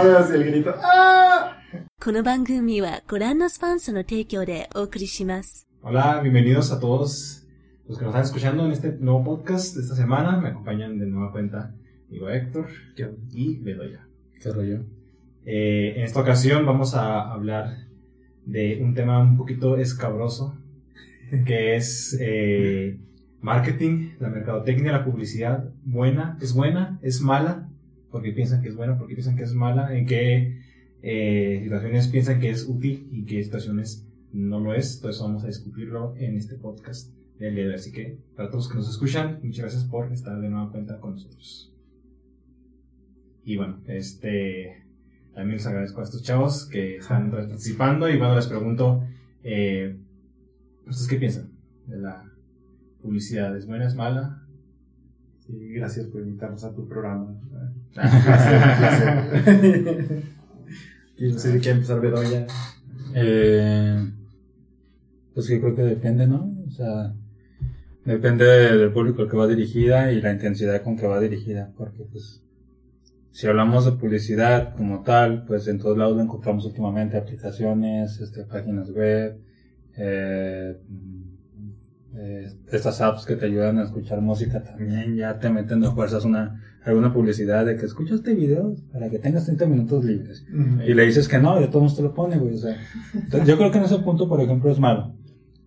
[0.00, 0.74] así el grito.
[0.82, 1.52] ¡Ah!
[2.00, 5.66] この番組はご覧のスポンサーの提供でお送りします。
[5.82, 7.46] Hola, bienvenidos a todos
[7.88, 10.40] los que nos están escuchando en este nuevo podcast de esta semana.
[10.40, 11.74] Me acompañan de nueva cuenta
[12.08, 12.68] digo Héctor
[13.32, 14.06] y Bedoya.
[14.40, 14.84] ¿Qué rollo?
[15.44, 17.86] Eh, en esta ocasión vamos a hablar
[18.44, 20.56] de un tema un poquito escabroso,
[21.44, 22.98] que es eh,
[23.40, 25.70] marketing, la mercadotecnia, la publicidad.
[25.84, 27.68] Buena, es buena, es mala,
[28.11, 30.61] Porque piensan que es buena, porque piensan que es mala, en qué
[31.01, 34.97] eh, situaciones piensan que es útil y qué situaciones no lo es.
[34.97, 37.75] Entonces vamos a discutirlo en este podcast del día de hoy.
[37.75, 40.99] Así que para todos los que nos escuchan, muchas gracias por estar de nueva cuenta
[40.99, 41.73] con nosotros.
[43.43, 44.83] Y bueno, este
[45.33, 49.03] también les agradezco a estos chavos que están participando y bueno, les pregunto,
[49.43, 49.97] eh,
[50.85, 51.51] ¿ustedes qué piensan
[51.87, 52.29] de la
[53.01, 53.55] publicidad?
[53.55, 54.40] ¿Es buena, es mala?
[55.51, 57.37] Sí, gracias por invitarnos a tu programa.
[57.97, 58.09] Ah,
[61.17, 62.47] y no sé si quiere empezar Bedoya.
[63.13, 64.11] Eh,
[65.33, 66.55] pues que creo que depende, ¿no?
[66.65, 67.13] O sea,
[68.05, 72.05] depende del público al que va dirigida y la intensidad con que va dirigida, porque
[72.09, 72.41] pues
[73.31, 78.45] si hablamos de publicidad como tal, pues en todos lados lo encontramos últimamente aplicaciones, este,
[78.45, 79.37] páginas web,
[79.97, 80.77] eh,
[82.15, 86.25] eh, estas apps que te ayudan a escuchar música también ya te meten de fuerzas
[86.25, 90.45] una alguna publicidad de que escucha este video para que tengas 30 minutos libres.
[90.85, 92.55] Y le dices que no, y a todos te lo pone, güey.
[92.55, 92.75] O sea,
[93.45, 95.13] yo creo que en ese punto, por ejemplo, es malo.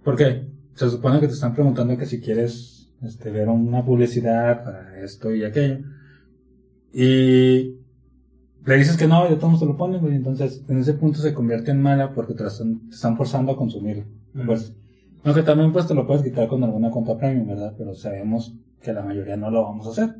[0.02, 5.00] Porque se supone que te están preguntando que si quieres este, ver una publicidad para
[5.04, 5.84] esto y aquello.
[6.92, 7.76] Y
[8.66, 10.16] le dices que no, y a todos te lo ponen, güey.
[10.16, 13.56] Entonces, en ese punto se convierte en mala porque te, están, te están forzando a
[13.56, 14.04] consumirlo.
[14.46, 14.74] Pues,
[15.24, 17.74] aunque también pues te lo puedes quitar con alguna cuenta premium, ¿verdad?
[17.76, 20.16] Pero sabemos que la mayoría no lo vamos a hacer.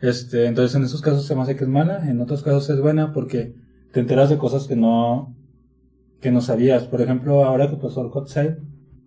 [0.00, 2.80] Este, entonces en esos casos se me hace que es mala, en otros casos es
[2.80, 3.54] buena porque
[3.92, 5.36] te enteras de cosas que no,
[6.20, 6.84] que no sabías.
[6.84, 8.56] Por ejemplo, ahora que pasó el hot sale,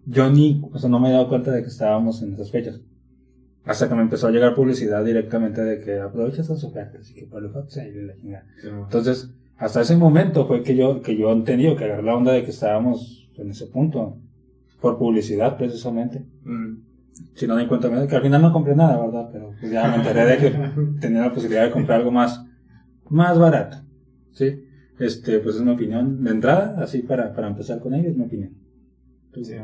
[0.06, 2.80] yo ni, o sea, no me he dado cuenta de que estábamos en esas fechas.
[3.66, 7.26] Hasta que me empezó a llegar publicidad directamente de que aprovecha esas ofertas y que
[7.26, 8.46] por el hot sale y la chingada.
[8.64, 12.44] Entonces, hasta ese momento fue que yo, que yo entendí, que agarré la onda de
[12.44, 14.20] que estábamos en ese punto.
[14.86, 16.24] Por publicidad, precisamente.
[16.44, 16.76] Mm.
[17.34, 19.30] Si no me di cuenta, que al final no compré nada, ¿verdad?
[19.34, 20.52] Pero pues ya me enteré de que
[21.02, 22.46] tenía la posibilidad de comprar algo más,
[23.10, 23.78] más barato.
[24.34, 24.64] ¿Sí?
[25.00, 26.24] Este, pues es mi opinión.
[26.24, 28.52] De entrada, así para, para empezar con ello, es mi opinión.
[29.34, 29.56] Sí.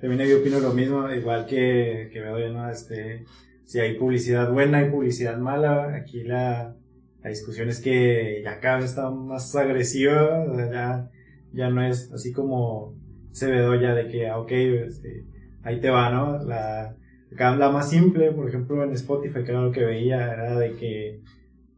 [0.00, 2.70] También yo opino lo mismo, igual que, que Bedoya, ¿no?
[2.70, 3.26] Este,
[3.64, 6.74] si hay publicidad buena y publicidad mala, aquí la,
[7.22, 11.10] la discusión es que ya cada vez está más agresiva, o sea, ya,
[11.52, 12.94] ya no es así como
[13.36, 15.26] se Bedoya de que, ah, ok, este,
[15.62, 16.42] ahí te va, ¿no?
[16.42, 16.96] La,
[17.30, 21.20] la más simple, por ejemplo, en Spotify, que era lo que veía, era de que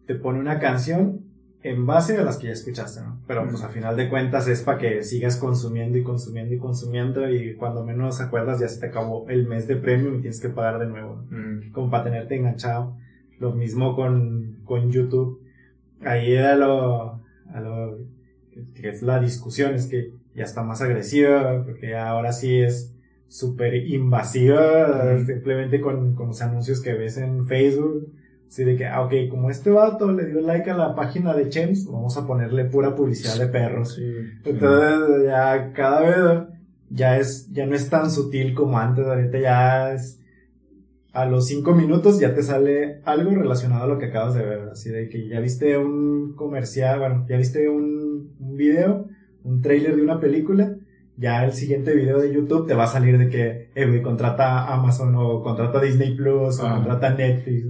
[0.07, 1.25] te pone una canción
[1.65, 3.21] en base a las que ya escuchaste, ¿no?
[3.27, 7.29] Pero pues a final de cuentas es para que sigas consumiendo y consumiendo y consumiendo
[7.29, 10.51] y cuando menos acuerdas ya se te acabó el mes de premium y tienes que
[10.51, 11.25] pagar de nuevo.
[11.29, 11.73] Mm.
[11.73, 12.97] como para tenerte enganchado.
[13.41, 15.43] Lo mismo con, con YouTube.
[16.03, 17.21] Ahí a lo,
[17.53, 17.99] a lo
[18.77, 22.95] que es la discusión, es que ya está más agresiva, porque ahora sí es
[23.29, 28.13] súper invasiva, simplemente con, con los anuncios que ves en Facebook.
[28.49, 31.51] Así de que, ah, ok, como este vato le dio like a la página de
[31.51, 34.01] Chems, vamos a ponerle pura publicidad de perros.
[34.45, 36.49] Entonces, ya cada vez
[36.91, 40.21] ya es, ya no es tan sutil como antes, ahorita ya es,
[41.13, 44.69] a los cinco minutos ya te sale algo relacionado a lo que acabas de ver,
[44.71, 49.09] así de que ya viste un comercial, bueno, ya viste un, un video,
[49.49, 50.77] un trailer de una película,
[51.17, 54.61] ya el siguiente video de YouTube te va a salir de que, eh, güey, contrata
[54.61, 56.77] a Amazon o contrata a Disney Plus o Ah.
[56.77, 57.67] contrata a Netflix.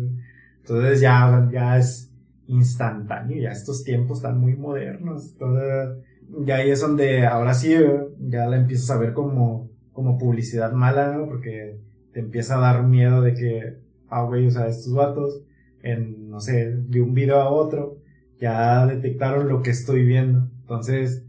[0.59, 2.13] Entonces ya, ya es
[2.47, 5.33] instantáneo, ya estos tiempos están muy modernos.
[5.33, 6.05] Entonces,
[6.45, 7.75] ya ahí es donde ahora sí
[8.19, 11.27] ya la empiezas a ver como, como publicidad mala, ¿no?
[11.27, 11.79] Porque
[12.13, 13.79] te empieza a dar miedo de que,
[14.09, 15.43] ah, güey, o sea, estos vatos,
[15.83, 17.97] en, no sé, de un video a otro,
[18.41, 20.49] ya detectaron lo que estoy viendo.
[20.61, 21.25] Entonces,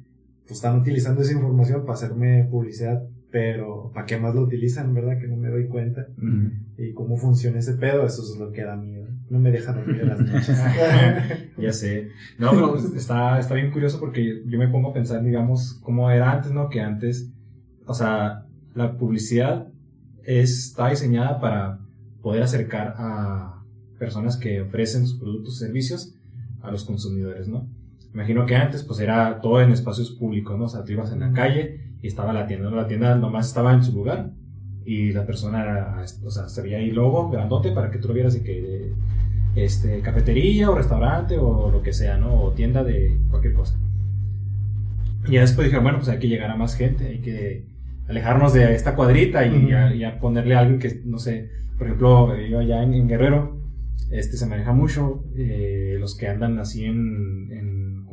[0.50, 5.20] pues están utilizando esa información para hacerme publicidad, pero ¿para qué más lo utilizan, verdad?
[5.20, 6.08] Que no me doy cuenta.
[6.76, 9.06] Y cómo funciona ese pedo, eso es lo que da miedo.
[9.30, 10.60] No me deja dormir las noches.
[11.60, 12.08] Ya sé.
[12.40, 16.32] No, pero está, está bien curioso porque yo me pongo a pensar, digamos, cómo era
[16.32, 16.68] antes, ¿no?
[16.70, 17.30] Que antes,
[17.86, 19.68] o sea, la publicidad
[20.24, 21.80] está diseñada para
[22.24, 23.62] poder acercar a
[24.00, 26.16] personas que ofrecen sus productos o servicios
[26.62, 27.68] a los consumidores, ¿no?
[28.14, 30.66] Imagino que antes, pues era todo en espacios públicos, ¿no?
[30.66, 32.76] O sea, tú ibas en la calle y estaba la tienda, ¿no?
[32.76, 34.32] La tienda nomás estaba en su lugar
[34.86, 38.14] y la persona, era, o sea, se veía ahí logo grandote para que tú lo
[38.16, 38.92] vieras y que
[39.56, 42.34] este, cafetería o restaurante o lo que sea, ¿no?
[42.44, 43.78] O tienda de cualquier cosa.
[45.28, 47.66] Y después dijeron, bueno, pues hay que llegar a más gente, hay que
[48.08, 51.86] alejarnos de esta cuadrita y, a, y a ponerle a alguien que, no sé, por
[51.86, 53.60] ejemplo, yo allá en, en Guerrero,
[54.10, 57.69] este se maneja mucho eh, los que andan así en, en-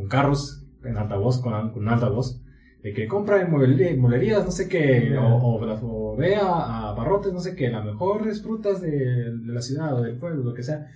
[0.06, 2.40] con carros, en altavoz, con, con un altavoz,
[2.82, 7.32] de que compra en mueblerías, no sé qué, o, o, o ve a, a barrotes,
[7.32, 8.90] no sé qué, las mejores frutas de,
[9.36, 10.86] de la ciudad o del pueblo, lo que sea.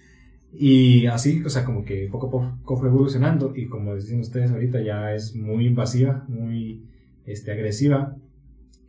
[0.53, 4.51] Y así, o sea, como que poco a poco fue evolucionando y como dicen ustedes
[4.53, 6.85] ahorita ya es muy invasiva, muy
[7.27, 8.17] este, agresiva,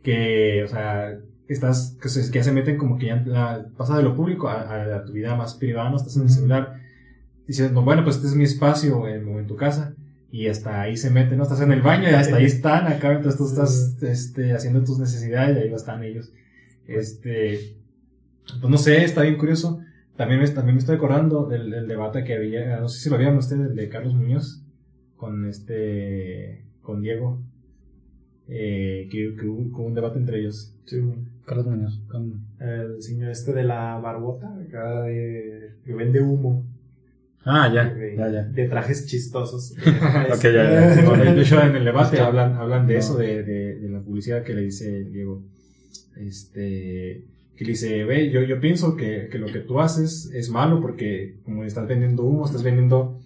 [0.02, 1.18] que, o sea,
[1.48, 4.48] estás, que se, que ya se meten como que ya la- pasa de lo público
[4.48, 6.80] a, a- a tu vida más privada, no estás en el celular,
[7.46, 9.94] dices, no, bueno, pues este es mi espacio en, en tu casa.
[10.32, 13.10] Y hasta ahí se meten, no estás en el baño y hasta ahí están, acá
[13.10, 16.32] mientras tú estás este, haciendo tus necesidades y ahí están ellos.
[16.88, 17.76] Este,
[18.60, 19.80] pues no sé, está bien curioso.
[20.16, 23.18] También me, también me estoy acordando del, del debate que había, no sé si lo
[23.18, 24.62] vieron ustedes, el de Carlos Muñoz
[25.16, 27.38] con este, con Diego,
[28.48, 30.74] eh, que, que hubo, hubo un debate entre ellos.
[30.86, 30.98] Sí.
[31.44, 32.00] Carlos Muñoz.
[32.08, 36.64] con- El señor este de la barbota, acá de, que vende humo.
[37.44, 38.42] Ah, ya, de, ya, ya.
[38.44, 39.74] de trajes chistosos.
[40.34, 41.02] Ok, ya, ya.
[41.08, 42.98] Bueno, de hecho, en el debate hablan, hablan de no.
[43.00, 45.42] eso, de, de, de la publicidad que le dice Diego.
[46.16, 47.24] Este,
[47.56, 50.80] que le dice, ve, yo, yo pienso que, que lo que tú haces es malo
[50.80, 53.18] porque como estás vendiendo humo, estás vendiendo,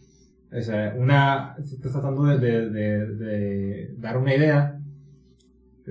[0.52, 4.80] o sea, una, estás tratando de, de, de- de dar una idea,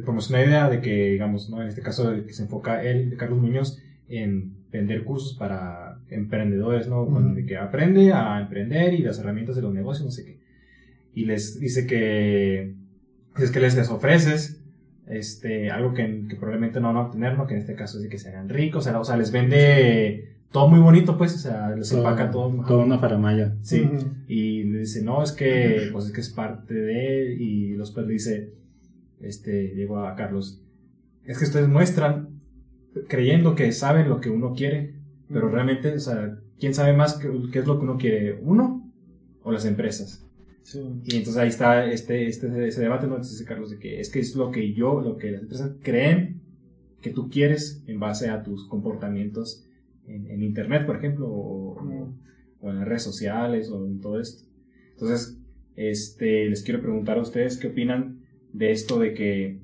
[0.05, 1.61] como es una idea de que, digamos, ¿no?
[1.61, 3.77] en este caso de que se enfoca él, Carlos Muñoz,
[4.09, 7.05] en vender cursos para emprendedores, ¿no?
[7.05, 7.35] Con- Ujú.
[7.35, 10.37] de que aprende a emprender y las herramientas de los negocios, no sé qué.
[11.13, 12.73] Y les dice que
[13.37, 14.61] es que les, les ofreces
[15.07, 17.47] este, algo que, que probablemente no van a obtener, ¿no?
[17.47, 19.31] Que en este caso es de que se hagan ricos, o sea, o sea, les
[19.31, 22.63] vende todo muy bonito, pues, o sea, les empaca todo.
[22.65, 23.55] Toda una faramaya.
[23.61, 23.81] Sí.
[23.81, 24.07] Ujú.
[24.27, 28.13] Y le dice, no, es que, pues es que es parte de, y después le
[28.13, 28.49] dice,
[29.21, 30.61] este, digo a Carlos,
[31.25, 32.29] es que ustedes muestran
[33.09, 34.93] creyendo que saben lo que uno quiere,
[35.31, 38.39] pero realmente, o sea, ¿quién sabe más qué, qué es lo que uno quiere?
[38.41, 38.91] ¿Uno
[39.43, 40.25] o las empresas?
[40.63, 40.79] Sí.
[41.03, 43.13] Y entonces ahí está este, este, ese debate, ¿no?
[43.15, 45.73] Entonces dice Carlos de que es que es lo que yo, lo que las empresas
[45.83, 46.41] creen
[47.01, 49.63] que tú quieres en base a tus comportamientos
[50.07, 52.13] en, en Internet, por ejemplo, o, o-
[52.61, 54.43] o en las redes sociales, o en todo esto.
[54.93, 55.37] Entonces,
[55.75, 58.21] este, les quiero preguntar a ustedes qué opinan
[58.53, 59.59] de esto de que,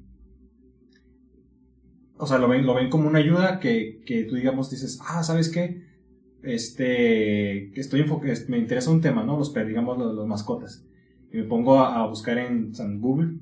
[2.22, 5.24] o sea, lo ven, lo ven como una ayuda que, que tú, digamos, dices, ah,
[5.24, 5.84] ¿sabes qué?
[6.44, 9.38] Este, que estoy enfoque- me interesa un tema, ¿no?
[9.38, 10.86] Los digamos, los, los mascotas.
[11.32, 13.38] Y me pongo a, a buscar en San Google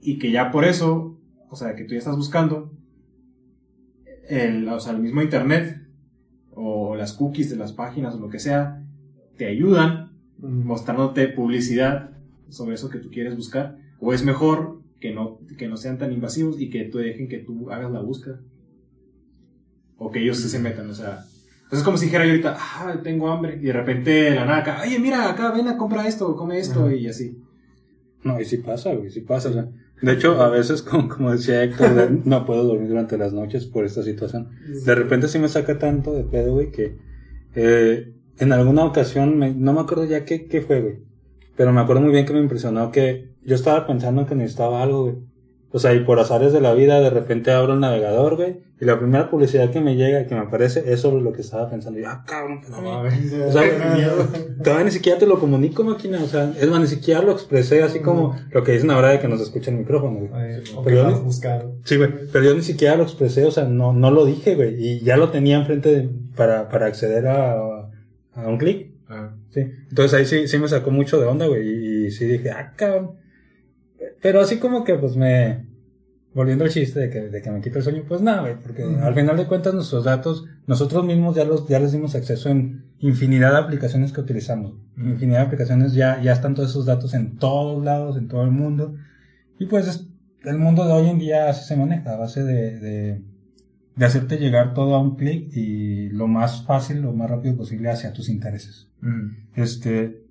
[0.00, 1.18] y que ya por eso,
[1.50, 2.72] o sea, que tú ya estás buscando
[4.28, 5.82] el, o sea, el mismo internet
[6.54, 8.82] o las cookies de las páginas o lo que sea,
[9.36, 12.10] te ayudan mostrándote publicidad
[12.48, 13.78] sobre eso que tú quieres buscar.
[14.00, 17.38] O es mejor que no, que no sean tan invasivos y que tú dejen que
[17.38, 18.40] tú hagas la búsqueda.
[19.98, 21.24] O que ellos sí se metan, o sea.
[21.68, 23.58] Pues es como si dijera yo ahorita, ah, tengo hambre.
[23.60, 26.58] Y de repente de la nada acá, oye, mira, acá, ven a comprar esto, come
[26.58, 26.94] esto, Ajá.
[26.94, 27.38] y así.
[28.22, 29.48] No, y sí pasa, güey, sí pasa.
[29.48, 29.68] o sea,
[30.02, 33.66] de hecho, a veces, como, como decía Héctor, de- no puedo dormir durante las noches
[33.66, 34.50] por esta situación.
[34.84, 36.98] De repente sí me saca tanto de pedo, güey, que
[37.54, 40.98] eh, en alguna ocasión, me- no me acuerdo ya qué, qué fue, güey.
[41.56, 45.02] Pero me acuerdo muy bien que me impresionó que yo estaba pensando que necesitaba algo,
[45.04, 45.14] güey.
[45.72, 48.84] O sea, y por azares de la vida, de repente abro el navegador, güey, y
[48.86, 51.68] la primera publicidad que me llega y que me aparece es sobre lo que estaba
[51.68, 51.98] pensando.
[51.98, 53.46] Y yo, ah, cabrón, espérame.
[53.48, 53.62] O sea,
[54.62, 56.22] todavía ni siquiera te lo comunico, máquina.
[56.22, 59.18] O sea, es más, ni siquiera lo expresé así como lo que dicen ahora de
[59.18, 60.30] que nos escucha el micrófono, güey.
[60.32, 61.66] Ay, Pero yo- buscar.
[61.84, 64.74] Sí, güey, pero yo ni siquiera lo expresé, o sea, no, no lo dije, güey,
[64.82, 67.54] y ya lo tenía enfrente de- para, para acceder a,
[68.34, 68.92] a un clic,
[69.56, 69.72] sí.
[69.88, 73.12] Entonces ahí sí, sí me sacó mucho de onda, güey, y, sí dije, ah, cabrón.
[74.20, 75.66] Pero así como que, pues me,
[76.34, 78.82] volviendo al chiste de que, de que me quita el sueño, pues nada, güey, porque
[78.82, 82.84] al final de cuentas nuestros datos, nosotros mismos ya los, ya les dimos acceso en
[82.98, 84.74] infinidad de aplicaciones que utilizamos.
[84.96, 88.50] Infinidad de aplicaciones, ya, ya están todos esos datos en todos lados, en todo el
[88.50, 88.94] mundo.
[89.58, 90.06] Y pues es-
[90.44, 93.22] el mundo de hoy en día así se maneja, a base de, de,
[93.96, 97.90] de hacerte llegar todo a un clic y lo más fácil, lo más rápido posible
[97.90, 98.88] hacia tus intereses.
[99.54, 100.22] Este,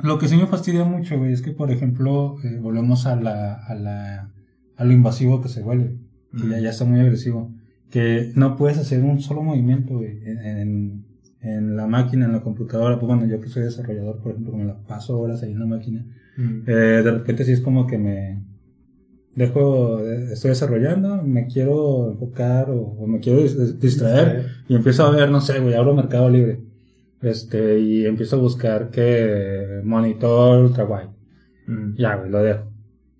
[0.00, 3.54] lo que sí me fastidia mucho, güey, es que, por ejemplo, eh, volvemos a la,
[3.54, 4.30] a la,
[4.76, 5.96] a lo invasivo que se vuelve,
[6.36, 7.52] que ya, ya está muy agresivo,
[7.90, 11.04] que no puedes hacer un solo movimiento, güey, en,
[11.76, 14.76] la máquina, en la computadora, pues bueno, yo que soy desarrollador, por ejemplo, me la
[14.76, 16.04] paso horas ahí en la máquina,
[16.66, 18.42] eh, de repente sí es como que me
[19.38, 25.04] dejo, eh, estoy desarrollando, me quiero enfocar o, o me quiero dis- distraer y empiezo
[25.04, 26.60] a ver, no sé, güey, abro Mercado Libre.
[27.22, 31.08] Este, y empiezo a buscar que monitor ultra wide.
[31.66, 31.96] Mm.
[31.96, 32.64] Ya, güey, lo dejo.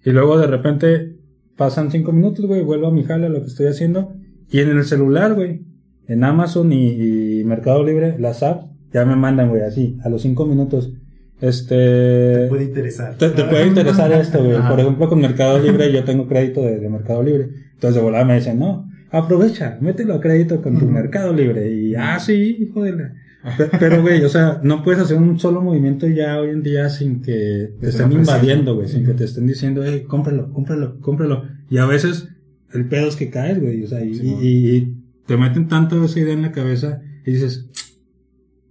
[0.05, 1.17] Y luego de repente
[1.57, 4.13] pasan cinco minutos, güey, vuelvo a mi jala lo que estoy haciendo.
[4.51, 5.63] Y en el celular, güey,
[6.07, 10.23] en Amazon y, y Mercado Libre, las apps, ya me mandan, güey, así, a los
[10.23, 10.93] cinco minutos.
[11.41, 12.47] Este.
[12.49, 13.17] Puede interesar.
[13.17, 14.57] Te, te puede interesar esto, güey.
[14.57, 14.69] Ajá.
[14.71, 17.49] Por ejemplo, con Mercado Libre, yo tengo crédito de, de Mercado Libre.
[17.75, 20.87] Entonces de volada me dicen, no, aprovecha, mételo a crédito con tu.
[20.87, 21.71] Mercado Libre.
[21.71, 23.13] Y, ah, sí, hijo de la...
[23.57, 26.89] Pe- Pero, güey, o sea, no puedes hacer un solo movimiento ya hoy en día
[26.91, 28.89] sin que te Te estén invadiendo, güey.
[28.89, 31.45] Sin que te estén diciendo, hey, cómpralo, cómpralo, cómpralo.
[31.71, 32.29] Y a veces
[32.75, 33.85] el pedo es que caes, güey.
[33.85, 34.95] O sea, Sí, y- y
[35.27, 37.69] te meten tanto esa idea en la cabeza y dices,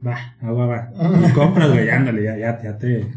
[0.06, 0.92] va, agua va.
[1.28, 3.08] Y compras, güey, ándale, ya, ya, ya te,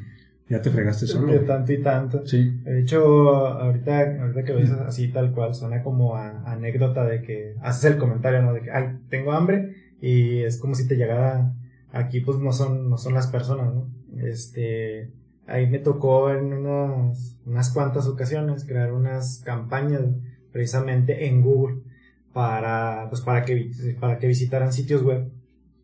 [0.49, 1.33] ya te fregaste solo.
[1.33, 2.27] De tanto y tanto.
[2.27, 2.61] Sí.
[2.65, 7.23] De hecho, ahorita, ahorita que lo dices así tal cual, suena como a, anécdota de
[7.23, 8.53] que haces el comentario, ¿no?
[8.53, 11.53] De que, ay, tengo hambre y es como si te llegara
[11.93, 13.89] aquí, pues no son, no son las personas, ¿no?
[14.17, 15.11] Este,
[15.47, 20.03] ahí me tocó en unas, unas cuantas ocasiones crear unas campañas
[20.53, 21.83] precisamente en Google
[22.33, 25.31] para, pues para que, para que visitaran sitios web.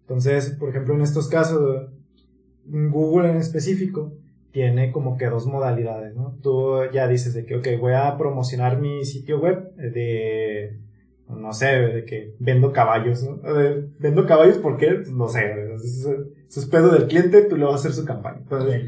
[0.07, 1.89] Entonces, por ejemplo, en estos casos,
[2.65, 4.13] Google en específico,
[4.53, 6.37] tiene como que dos modalidades, ¿no?
[6.43, 10.79] Tú ya dices de que, ok, voy a promocionar mi sitio web de,
[11.29, 13.39] no sé, de que vendo caballos, ¿no?
[13.99, 16.07] Vendo caballos porque, no sé, eso es,
[16.49, 18.39] eso es pedo del cliente, tú le vas a hacer su campaña.
[18.39, 18.83] Entonces,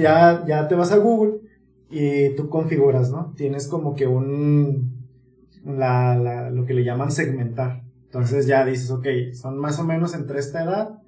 [0.00, 1.40] ya, ya te vas a Google
[1.90, 3.34] y tú configuras, ¿no?
[3.36, 4.96] Tienes como que un,
[5.66, 7.82] la, la- lo que le llaman segmentar.
[8.12, 10.98] Entonces ya dices, ok, son más o menos entre esta edad,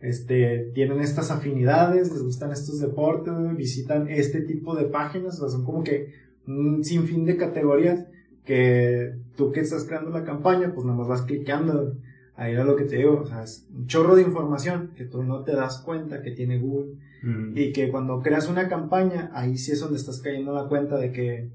[0.00, 5.48] este, tienen estas afinidades, les gustan estos deportes, visitan este tipo de páginas, o sea,
[5.50, 6.14] son como que
[6.46, 8.06] un sinfín de categorías
[8.46, 11.96] que tú que estás creando la campaña, pues nada más vas clicando.
[12.34, 15.22] Ahí era lo que te digo, o sea, es un chorro de información que tú
[15.22, 16.94] no te das cuenta que tiene Google.
[17.22, 17.56] Mm.
[17.58, 20.96] Y que cuando creas una campaña, ahí sí es donde estás cayendo en la cuenta
[20.96, 21.50] de que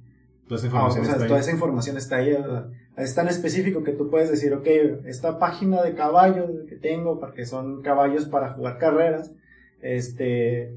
[0.50, 1.28] Toda esa ah, información o sea, está ahí.
[1.28, 2.32] toda esa información está ahí.
[2.32, 2.70] ¿verdad?
[2.98, 4.67] Es tan específico que tú puedes decir, ok,
[5.05, 9.31] esta página de caballos que tengo, porque son caballos para jugar carreras,
[9.81, 10.75] este,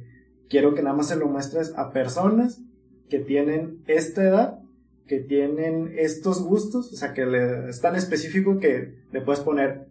[0.49, 2.61] quiero que nada más se lo muestres a personas
[3.09, 4.59] que tienen esta edad,
[5.07, 9.89] que tienen estos gustos, o sea, que le, es tan específico que le puedes poner,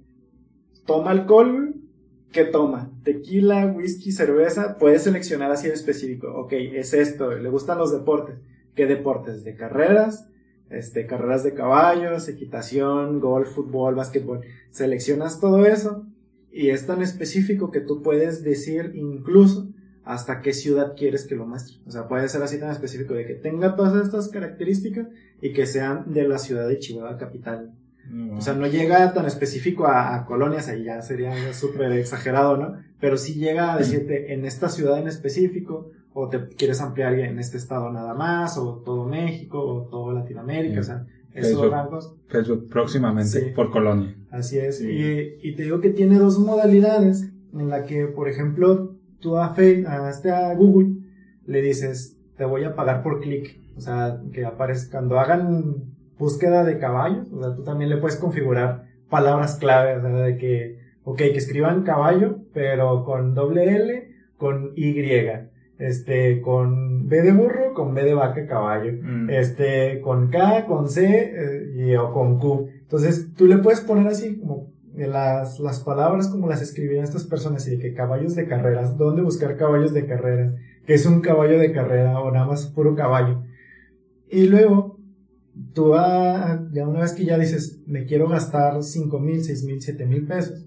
[0.85, 1.75] toma alcohol,
[2.31, 2.91] ¿qué toma?
[3.03, 8.37] Tequila, whisky, cerveza, puedes seleccionar así en específico, ok, es esto, le gustan los deportes,
[8.73, 9.43] ¿qué deportes?
[9.43, 10.29] De carreras,
[10.71, 16.05] este, carreras de caballos, equitación, golf, fútbol, básquetbol, seleccionas todo eso
[16.51, 19.69] y es tan específico que tú puedes decir incluso
[20.03, 21.77] hasta qué ciudad quieres que lo muestre.
[21.85, 25.07] O sea, puede ser así tan específico de que tenga todas estas características
[25.41, 27.71] y que sean de la ciudad de Chihuahua capital.
[28.09, 28.37] No.
[28.37, 32.77] O sea, no llega tan específico a, a colonias, ahí ya sería súper exagerado, ¿no?
[32.99, 37.39] Pero sí llega a decirte en esta ciudad en específico, o te quieres ampliar en
[37.39, 41.71] este estado nada más, o todo México, o todo Latinoamérica, o sea, esos Facebook.
[41.71, 42.15] rangos.
[42.27, 43.45] Facebook próximamente Sí.
[43.55, 44.15] por colonia.
[44.29, 44.79] Así es.
[44.79, 44.89] Sí.
[44.89, 49.53] Y, y te digo que tiene dos modalidades en la que, por ejemplo, tú a,
[49.53, 50.95] Fe- a, este, a Google
[51.45, 53.59] le dices, te voy a pagar por clic.
[53.77, 55.75] O sea, que aparezca, cuando hagan
[56.19, 60.37] búsqueda de caballos, o sea, tú también le puedes configurar palabras clave, o sea, de
[60.37, 64.93] que, ok, que escriban caballo, pero con doble L, con Y,
[65.81, 69.29] este, con B de burro, con B de vaca, caballo Mm.
[69.29, 72.67] este, con K, con C eh, y, o con Q.
[72.81, 77.67] Entonces, tú le puedes poner así como las, las palabras como las escribirían estas personas
[77.67, 80.53] y de que caballos de carreras, dónde buscar caballos de carreras,
[80.85, 83.43] que es un caballo de carrera o nada más puro caballo.
[84.29, 84.99] Y luego,
[85.73, 89.81] tú ah, ya una vez que ya dices, me quiero gastar 5 mil, 6 mil,
[89.81, 90.65] 7 mil pesos,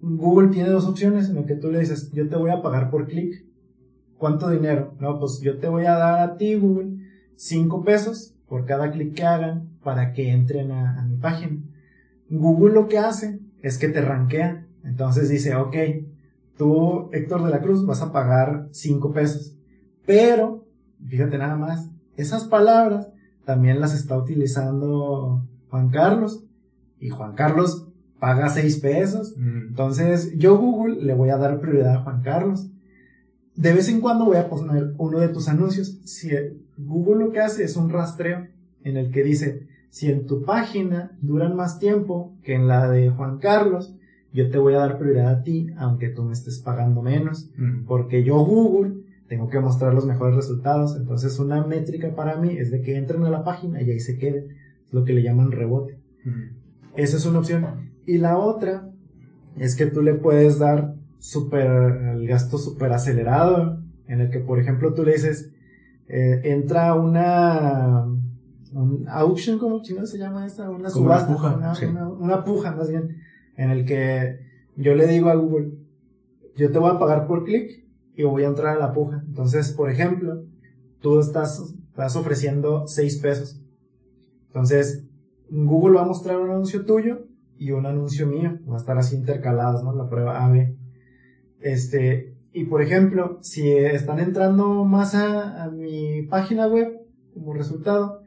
[0.00, 2.90] Google tiene dos opciones en las que tú le dices, yo te voy a pagar
[2.90, 3.44] por clic.
[4.22, 4.94] ¿Cuánto dinero?
[5.00, 6.90] No, pues yo te voy a dar a ti, Google,
[7.34, 11.60] 5 pesos por cada clic que hagan para que entren a, a mi página.
[12.30, 14.64] Google lo que hace es que te rankea.
[14.84, 15.74] Entonces dice, ok,
[16.56, 19.56] tú, Héctor de la Cruz, vas a pagar 5 pesos.
[20.06, 20.68] Pero,
[21.04, 23.10] fíjate nada más, esas palabras
[23.44, 26.44] también las está utilizando Juan Carlos.
[27.00, 27.88] Y Juan Carlos
[28.20, 29.34] paga 6 pesos.
[29.36, 29.70] Mm.
[29.70, 32.68] Entonces, yo Google le voy a dar prioridad a Juan Carlos.
[33.56, 35.98] De vez en cuando voy a poner uno de tus anuncios.
[36.04, 36.30] Si
[36.78, 38.46] Google lo que hace es un rastreo
[38.84, 43.10] en el que dice, si en tu página duran más tiempo que en la de
[43.10, 43.94] Juan Carlos,
[44.32, 47.84] yo te voy a dar prioridad a ti, aunque tú me estés pagando menos, Mm.
[47.84, 48.94] porque yo Google
[49.28, 50.96] tengo que mostrar los mejores resultados.
[50.96, 54.16] Entonces, una métrica para mí es de que entren a la página y ahí se
[54.18, 54.44] queden.
[54.88, 55.98] Es lo que le llaman rebote.
[56.24, 56.56] Mm.
[56.96, 57.66] Esa es una opción.
[58.06, 58.88] Y la otra
[59.58, 61.70] es que tú le puedes dar súper,
[62.16, 65.52] el gasto súper acelerado, en el que, por ejemplo, tú le dices,
[66.08, 68.04] eh, entra una,
[68.72, 70.68] un auction, ¿cómo chino se llama esta?
[70.68, 71.84] Una Como una subasta, puja, una, sí.
[71.84, 73.18] una- una puja más bien,
[73.56, 74.40] en el que
[74.76, 75.74] yo le digo a Google,
[76.56, 77.84] yo te voy a pagar por clic
[78.16, 79.22] y voy a entrar a la puja.
[79.24, 80.42] Entonces, por ejemplo,
[81.00, 83.60] tú estás, estás ofreciendo 6 pesos.
[84.48, 85.04] Entonces,
[85.50, 87.26] Google va a mostrar un anuncio tuyo
[87.58, 88.58] y un anuncio mío.
[88.68, 89.94] Va a estar así intercalados, ¿no?
[89.94, 90.76] La prueba A-B.
[91.62, 97.00] Este, y por ejemplo, si están entrando más a, a mi página web
[97.34, 98.20] como resultado,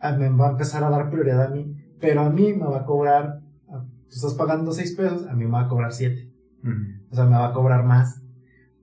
[0.00, 1.74] a- me va a empezar a dar prioridad a mí.
[2.00, 5.44] Pero a mí me va a cobrar, a- tú estás pagando 6 pesos, a mí
[5.44, 6.28] me va a cobrar 7.
[7.10, 8.22] O sea, me va a cobrar más.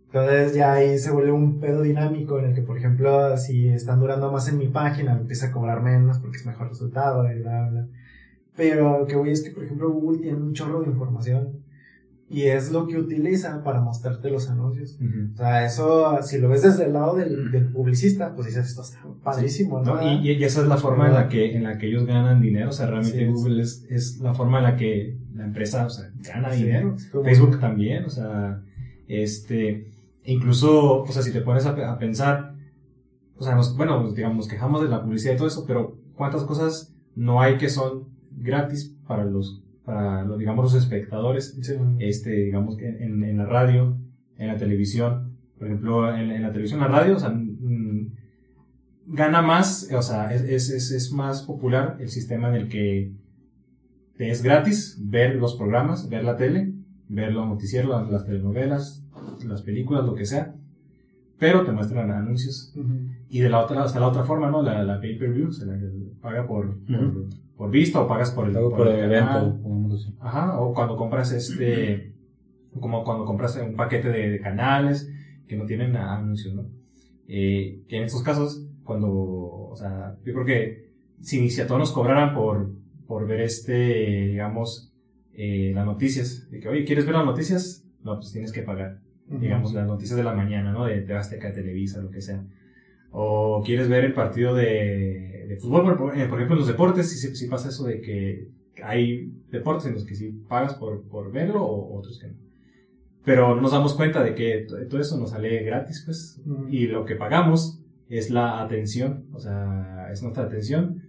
[0.07, 3.99] Entonces ya ahí se vuelve un pedo dinámico en el que, por ejemplo, si están
[3.99, 7.39] durando más en mi página, me empieza a cobrar menos porque es mejor resultado y
[7.41, 7.87] bla, bla.
[8.57, 11.59] Pero lo que voy es que, por ejemplo, Google tiene un chorro de información
[12.29, 14.97] y es lo que utiliza para mostrarte los anuncios.
[15.33, 18.83] O sea, eso, si lo ves desde el lado del, del publicista, pues dices, esto
[18.83, 19.95] está padrísimo, ¿no?
[19.95, 22.39] No, y, y esa es la forma en la que en la que ellos ganan
[22.41, 23.25] dinero, o sea, realmente Sí.
[23.25, 26.95] Google es, es la forma en la que la empresa, o sea, gana Sí, dinero.
[27.23, 28.61] Facebook también, o sea,
[29.07, 29.89] este,
[30.23, 32.53] incluso, o sea, si te pones a, a pensar,
[33.37, 35.97] o sea, nos- bueno, pues, digamos, nos quejamos de la publicidad y todo eso, pero
[36.15, 41.57] ¿cuántas cosas no hay que son gratis para los, para los, digamos, los espectadores?
[41.61, 41.73] Sí.
[41.97, 43.97] este, digamos en, en la radio,
[44.37, 48.11] en la televisión, por ejemplo, en, en la televisión, la radio, o sea, mm,
[49.07, 53.11] gana más, o sea, es, es, es, más popular el sistema en el que
[54.15, 56.71] te es gratis ver los programas, ver la tele,
[57.07, 59.03] ver los noticieros, las, las telenovelas,
[59.43, 60.53] las películas, lo que sea,
[61.39, 62.75] pero te muestran anuncios.
[63.29, 64.61] Y de la otra, hasta la otra forma, ¿no?
[64.61, 65.79] La, la pay-per-view, se la
[66.21, 66.77] paga por
[67.67, 69.59] vista o pagas por el, por el canal.
[69.61, 69.97] evento.
[70.19, 72.13] Ajá, o cuando compras este,
[72.79, 75.11] como cuando compras un paquete de, de canales
[75.47, 76.65] que no tienen anuncios, ¿no?
[77.27, 80.89] Eh, que en estos casos, cuando, o sea, yo creo que
[81.21, 82.71] si, si a todos nos cobraran por,
[83.07, 84.93] por ver este, digamos,
[85.33, 87.85] eh, las noticias, de que, oye, ¿quieres ver las noticias?
[88.03, 90.85] No, pues tienes que pagar digamos, las noticias de la mañana, ¿no?
[90.85, 92.43] De, de Azteca, Televisa, lo que sea.
[93.11, 97.09] O quieres ver el partido de, de fútbol, por, por- eh, ejemplo, en los deportes,
[97.09, 98.47] sí, sí pasa eso de que
[98.83, 102.35] hay deportes en los que sí pagas por, por verlo o otros que no.
[103.25, 106.41] Pero no nos damos cuenta de que todo eso nos sale gratis, pues.
[106.69, 111.03] Y lo que pagamos es la atención, o sea, es nuestra atención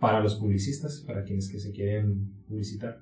[0.00, 3.00] para los publicistas, para quienes que se quieren publicitar.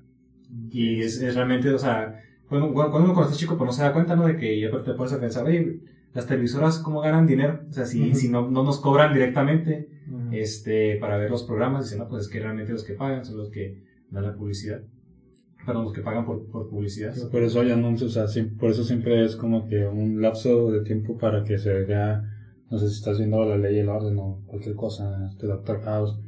[0.71, 3.83] Y es, es realmente, o sea, cuando, cuando uno cuando está chico, pues no se
[3.83, 4.27] da cuenta, ¿no?
[4.27, 5.79] De que ya te a pensar, oye,
[6.13, 7.61] las televisoras, ¿cómo ganan dinero?
[7.69, 9.89] O sea, si, si no, no nos cobran directamente
[10.33, 13.39] este, para ver los programas, dicen, no, pues es que realmente los que pagan son
[13.39, 14.83] los que dan la publicidad.
[15.65, 17.15] Perdón, los que pagan por, por publicidad.
[17.31, 20.81] Por eso hay anuncios, o sea, por eso siempre es como que un lapso de
[20.81, 22.25] tiempo para que se vea,
[22.71, 25.81] no sé si estás viendo la ley y el orden o cualquier cosa, este Doctor
[25.83, 26.19] House.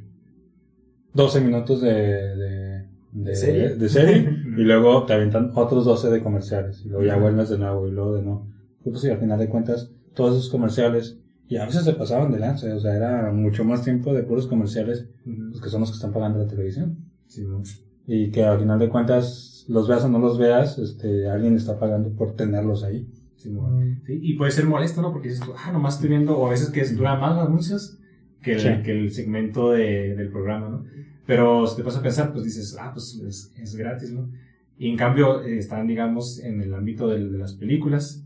[1.13, 3.75] 12 minutos de, de, ¿De serie?
[3.75, 4.17] de serie,
[4.57, 7.91] y luego te aventan otros 12 de comerciales, y luego ya vuelves de nuevo, y
[7.91, 8.52] luego de nuevo.
[8.85, 11.17] Y pues sí, al final de cuentas, todos esos comerciales,
[11.47, 14.47] y a veces se pasaban de lanza, o sea, era mucho más tiempo de puros
[14.47, 15.07] comerciales,
[15.51, 17.61] pues que son los que están pagando la televisión Sí, ¿no?
[18.07, 21.79] y que al final de cuentas los veas o no los veas, este, alguien está
[21.79, 23.07] pagando por tenerlos ahí.
[23.37, 23.61] Sí, ¿no?
[23.61, 23.95] Ujú.
[24.05, 25.11] Sí, y puede ser molesto, ¿no?
[25.11, 27.97] Porque dices, ah, nomás estoy viendo, o a veces que dura más los anuncios
[28.41, 30.85] que el, que el segmento de, del programa, ¿no?
[31.25, 34.29] Pero si te vas a pensar, pues dices, ah, pues es, es gratis, ¿no?
[34.77, 38.22] Y en cambio, eh, están, digamos, en el ámbito del- de, las películas,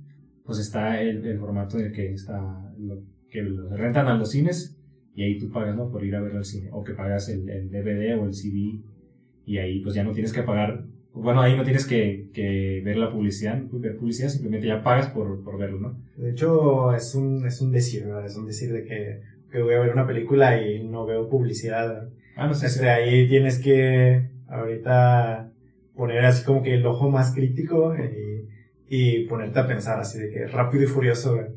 [0.47, 4.31] pues está el, el formato en el que está, lo, que lo rentan a los
[4.31, 4.79] cines,
[5.13, 5.91] y ahí tú pagas, ¿no?
[5.91, 8.79] Por ir a ver al cine, o que pagas el, el DVD o el CD,
[9.45, 12.97] y ahí pues ya no tienes que pagar, bueno, ahí no tienes que, que ver
[12.97, 15.97] la publicidad, ver publicidad, simplemente ya pagas por, por verlo, ¿no?
[16.15, 18.25] De hecho, es un, es un decir, ¿verdad?
[18.25, 22.09] Es un decir de que, que voy a ver una película y no veo publicidad.
[22.35, 22.67] Ah, no sé.
[22.67, 25.51] Este, ahí tienes que ahorita
[25.95, 28.26] poner así como que el ojo más crítico y,
[28.89, 31.47] y ponerte a pensar así de que rápido y furioso, güey.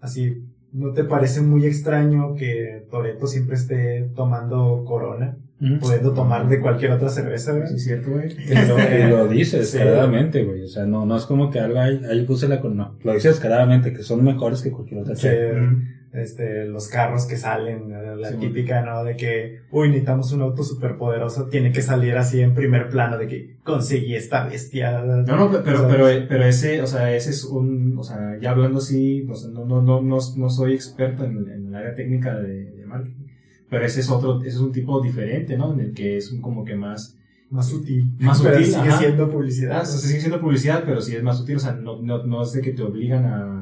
[0.00, 5.36] así, ¿no te parece muy extraño que Toreto siempre esté tomando corona,
[5.80, 7.68] pudiendo tomar de cualquier otra cerveza, güey?
[7.68, 8.28] Sí, es cierto, güey.
[8.32, 9.76] Y lo, lo dice Sí.
[9.78, 10.62] descaradamente, güey.
[10.62, 12.96] O sea, no, no es como que algo ahí, ahí puse la con, no.
[13.04, 15.74] Lo dice descaradamente, que son mejores que cualquier otra Sí, chela.
[16.12, 19.04] Este, los carros que salen, la Sí, típica, ¿no?
[19.04, 23.16] De que, uy, necesitamos un auto súper poderoso, tiene que salir así en primer plano,
[23.16, 25.02] de que conseguí esta bestia.
[25.02, 25.96] No, no, pero, ¿sabes?
[25.96, 29.50] pero, pero ese, o sea, ese es un, o sea, ya hablando así, o sea,
[29.50, 33.26] no, no, no, no, no soy experto en, en el área técnica de, de marketing,
[33.68, 35.72] pero ese es otro, ese es un tipo diferente, ¿no?
[35.72, 37.16] En el que es un como que más
[37.50, 38.12] Más sutil.
[38.18, 38.98] Más Pero sutil, sigue ajá.
[38.98, 39.78] siendo publicidad.
[39.78, 42.24] Ah, o sea, sigue siendo publicidad, pero sí es más útil, o sea, no, no,
[42.24, 43.59] no es de que te obligan a...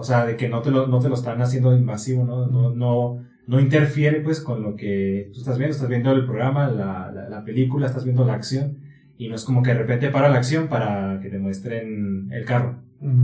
[0.00, 2.46] O sea, de que no te lo, no te lo están haciendo invasivo, ¿no?
[2.46, 5.74] No, no, no interfiere, pues, con lo que tú estás viendo.
[5.74, 8.78] Estás viendo el programa, la, la, la película, estás viendo la acción.
[9.16, 12.44] Y no es como que de repente para la acción para que te muestren el
[12.44, 12.76] carro.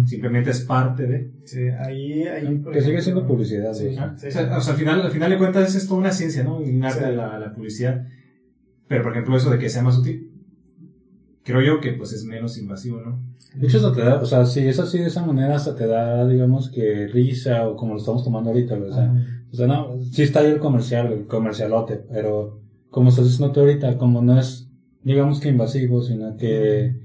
[0.07, 1.31] Simplemente es parte de...
[1.45, 3.97] Sí, ahí, ahí Que sigue siendo publicidad, Sí.
[3.99, 4.15] Ah.
[4.17, 6.59] O sea, o sea, al final, al final de cuentas es toda una ciencia, ¿no?
[6.59, 7.05] Un arte Sí.
[7.07, 8.05] de la, la publicidad.
[8.89, 10.31] Pero, por ejemplo, eso de que sea más útil,
[11.45, 13.21] creo yo que pues es menos invasivo, ¿no?
[13.55, 15.87] De hecho, hasta te da, o sea, si es así de esa manera, hasta te
[15.87, 18.75] da, digamos, que risa o como lo estamos tomando ahorita.
[18.75, 19.15] O sea,
[19.53, 23.61] o sea, no, sí está ahí el comercial, el comercialote, pero como estás diciendo tú
[23.61, 24.69] ahorita, como no es,
[25.05, 26.97] digamos que invasivo, sino que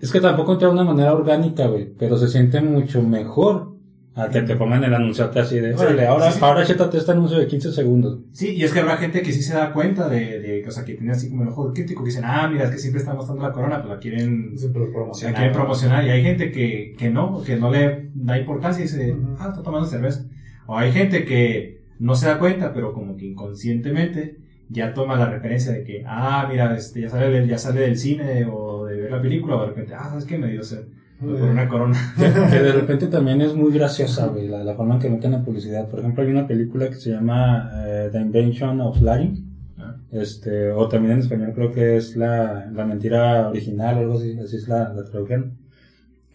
[0.00, 3.71] es que tampoco entra de una manera orgánica, güey, pero se siente mucho mejor
[4.14, 6.44] a que te pongan el anunciante así de, órale, ahora, sí, sí.
[6.44, 8.18] ahora chétate este anuncio de 15 segundos.
[8.32, 10.84] Sí, y es que habrá gente que sí se da cuenta de, de o sea,
[10.84, 13.16] que tiene así como el ojo crítico, que dicen, ah, mira, es que siempre están
[13.16, 15.34] mostrando la corona, pues la quieren, Sí, pero la promocionar.
[15.34, 16.04] quieren promocionar.
[16.04, 19.62] Y hay gente que, que no, que no le da importancia y dice, ah, está
[19.62, 20.24] tomando cerveza.
[20.66, 24.36] O hay gente que no se da cuenta, pero como que inconscientemente
[24.68, 27.96] ya toma la referencia de que, ah, mira, este, ya sale, del- ya sale del
[27.98, 30.38] cine o de ver la película, o de repente, ah, ¿sabes qué?
[30.38, 30.84] Me dio sed.
[31.22, 31.96] Por una corona.
[32.18, 35.32] Que, que de repente también es muy graciosa, güey, la, la forma en que meten
[35.32, 35.88] la publicidad.
[35.88, 39.52] Por ejemplo, hay una película que se llama eh, The Invention of Lying.
[39.78, 39.96] Ah.
[40.10, 44.36] Este, o también en español creo que es la, la mentira original o algo así,
[44.38, 45.58] así es la, la traducción.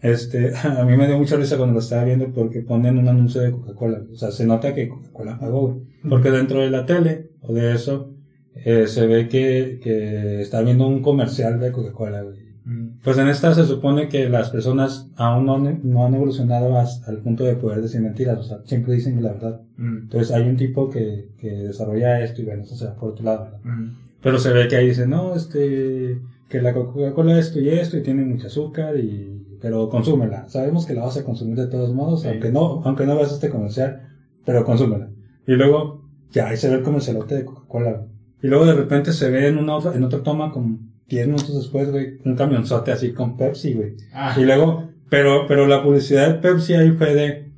[0.00, 3.42] Este, a mí me dio mucha risa cuando lo estaba viendo porque ponen un anuncio
[3.42, 4.02] de Coca-Cola.
[4.10, 5.82] O sea, se nota que Coca-Cola pagó, güey.
[6.08, 8.14] Porque dentro de la tele o de eso,
[8.54, 12.47] eh, se ve que, que está viendo un comercial de Coca-Cola, güey.
[12.68, 12.98] Mm.
[13.02, 17.10] Pues en esta se supone que las personas aún no, han- no han evolucionado hasta
[17.10, 19.60] el punto de poder decir mentiras, o sea, siempre dicen la verdad.
[19.78, 19.98] Mm.
[20.02, 23.24] Entonces hay un tipo que, que desarrolla esto y bueno, eso se va por otro
[23.24, 23.58] lado.
[23.64, 23.96] Mm.
[24.22, 28.02] Pero se ve que ahí dice, no, este, que la Coca-Cola esto y esto y
[28.02, 30.48] tiene mucho azúcar y, pero consúmela.
[30.48, 32.28] Sabemos que la vas a consumir de todos modos, Sí.
[32.28, 34.02] aunque no, aunque no veas este comercial,
[34.44, 35.08] pero consúmela.
[35.46, 38.02] Y luego, ya ahí se ve el comercialote de Coca-Cola.
[38.42, 41.90] Y luego de repente se ve en una en otra toma como 10 minutos después,
[41.90, 43.94] güey, un camionzote así con Pepsi, güey.
[44.12, 47.48] Ah, Y luego, pero, pero la publicidad de Pepsi ahí fue de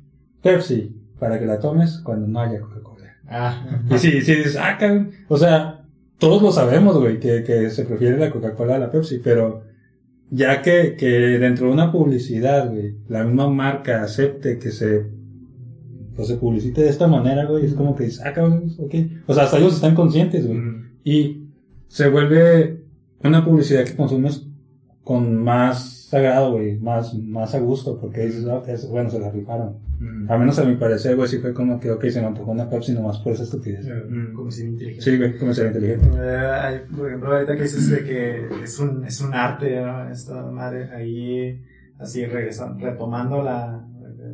[0.41, 3.15] Pepsi, para que la tomes cuando no haya Coca-Cola.
[3.29, 3.81] ah.
[3.89, 4.77] Y si, si dices, ah,
[5.27, 5.81] o sea,
[6.17, 9.63] todos lo sabemos, güey, que, que se prefiere la Coca-Cola a la Pepsi, pero
[10.29, 15.07] ya que, que dentro de una publicidad, güey, la misma marca acepte que se,
[16.15, 18.31] pues se publicite de esta manera, güey, es como que dices, ah,
[18.79, 18.95] ok.
[19.27, 20.57] O sea, hasta ellos están conscientes, güey.
[20.57, 20.91] Mm.
[21.03, 21.47] Y
[21.89, 22.80] se vuelve
[23.29, 24.47] una publicidad que consumes
[25.03, 29.31] con más sagrado, güey, más, más a gusto, porque dices, ah, es- bueno, se la
[29.31, 29.77] rifaron.
[29.99, 30.31] Mm.
[30.31, 32.69] A menos a mi parecer, güey, sí fue como que, ok, se me antojó una
[32.69, 33.85] Pepsi nomás por esa estupidez.
[34.09, 34.33] Mm.
[34.33, 35.01] Como si inteligente.
[35.03, 36.09] Sí, güey, como ser inteligente.
[36.19, 40.09] Hay, por ejemplo, ahorita que dices de que es un, es un arte, ¿no?
[40.09, 41.61] Esta madre, ahí,
[41.99, 43.87] así regresando, retomando la,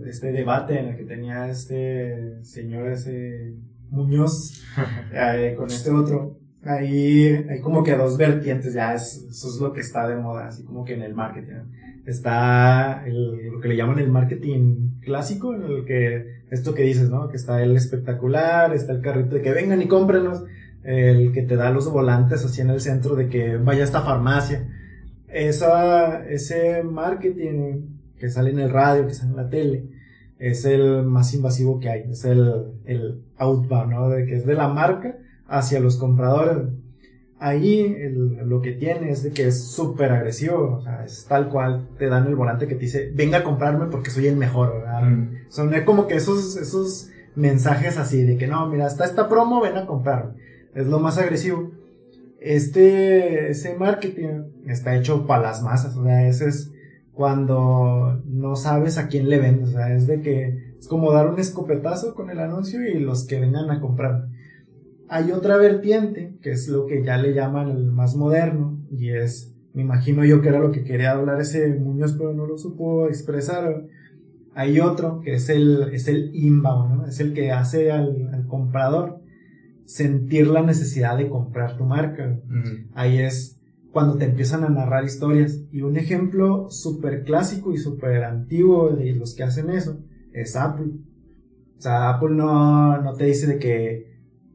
[0.07, 3.53] este debate en el que tenía este señor, ese
[3.89, 4.63] Muñoz,
[5.13, 6.39] eh, con este otro.
[6.63, 10.47] Ahí hay como que dos vertientes, ya es, eso es lo que está de moda,
[10.47, 11.53] así como que en el marketing.
[12.05, 17.09] Está el, lo que le llaman el marketing clásico, en el que, esto que dices,
[17.09, 17.29] ¿no?
[17.29, 20.43] Que está el espectacular, está el carrito de que vengan y cómprenlos,
[20.83, 24.01] el que te da los volantes así en el centro de que vaya a esta
[24.01, 24.67] farmacia.
[25.27, 27.81] Esa, ese marketing
[28.17, 29.83] que sale en el radio, que sale en la tele,
[30.39, 34.09] es el más invasivo que hay, es el, el outbound, ¿no?
[34.09, 35.17] De que es de la marca
[35.47, 36.69] hacia los compradores.
[37.39, 41.49] Ahí el- lo que tiene es de que es súper agresivo, o sea, es tal
[41.49, 44.73] cual, te dan el volante que te dice, venga a comprarme porque soy el mejor,
[44.73, 45.03] ¿verdad?
[45.03, 45.29] Mm.
[45.49, 49.77] Son como que esos, esos mensajes así de que no, mira, está esta promo, ven
[49.77, 50.33] a comprarme.
[50.73, 51.71] Es lo más agresivo.
[52.39, 56.71] Este, ese marketing está hecho para las masas, o sea, ese es
[57.13, 61.27] cuando no sabes a quién le vendes, o sea, es de que es como dar
[61.27, 64.27] un escopetazo con el anuncio y los que vengan a comprar.
[65.09, 69.55] Hay otra vertiente, que es lo que ya le llaman el más moderno, y es,
[69.73, 73.07] me imagino yo que era lo que quería hablar ese Muñoz, pero no lo supo
[73.07, 73.85] expresar.
[74.53, 77.05] Hay otro, que es el, es el inbound, ¿no?
[77.07, 79.21] Es el que hace al, al comprador
[79.87, 82.39] sentir la necesidad de comprar tu marca.
[82.93, 83.59] Ahí es
[83.91, 85.61] cuando te empiezan a narrar historias.
[85.71, 89.99] Y un ejemplo súper clásico y súper antiguo de los que hacen eso
[90.33, 90.91] es Apple.
[91.77, 94.06] O sea, Apple no, no te dice de que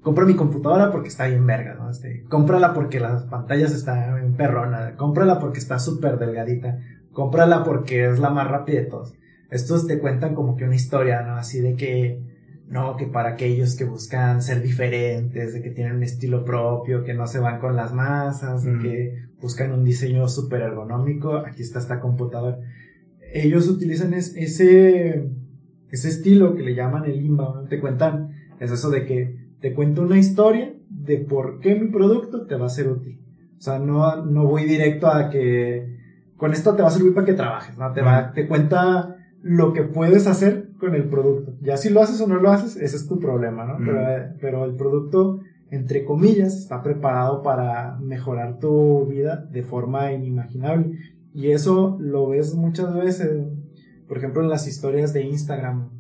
[0.03, 1.89] compra mi computadora porque está bien verga, ¿no?
[1.91, 6.79] Este, cómprala porque las pantallas están en perrona, cómprala porque está súper delgadita,
[7.13, 9.15] cómprala porque es la más rápida de todos.
[9.51, 11.37] Estos te cuentan como que una historia, ¿no?
[11.37, 12.21] Así de que
[12.69, 17.13] no, que para aquellos que buscan ser diferentes, de que tienen un estilo propio, que
[17.15, 18.83] no se van con las masas, de Ujú.
[18.83, 22.59] que buscan un diseño súper ergonómico, aquí está esta computadora.
[23.35, 25.29] Ellos utilizan es- ese,
[25.91, 30.03] ese estilo que le llaman el inbound, te cuentan, es eso de que te cuento
[30.03, 33.21] una historia de por qué mi producto te va a ser útil.
[33.57, 35.99] O sea, no, no voy directo a que
[36.37, 37.93] con esto te va a servir para que trabajes, ¿no?
[37.93, 41.55] Te, va, te cuenta lo que puedes hacer con el producto.
[41.61, 43.77] Ya si lo haces o no lo haces, ese es tu problema, ¿no?
[43.79, 50.13] Pero, eh, pero el producto, entre comillas, está preparado para mejorar tu vida de forma
[50.13, 50.99] inimaginable.
[51.33, 53.47] Y eso lo ves muchas veces,
[54.09, 55.91] por ejemplo, en las historias de Instagram,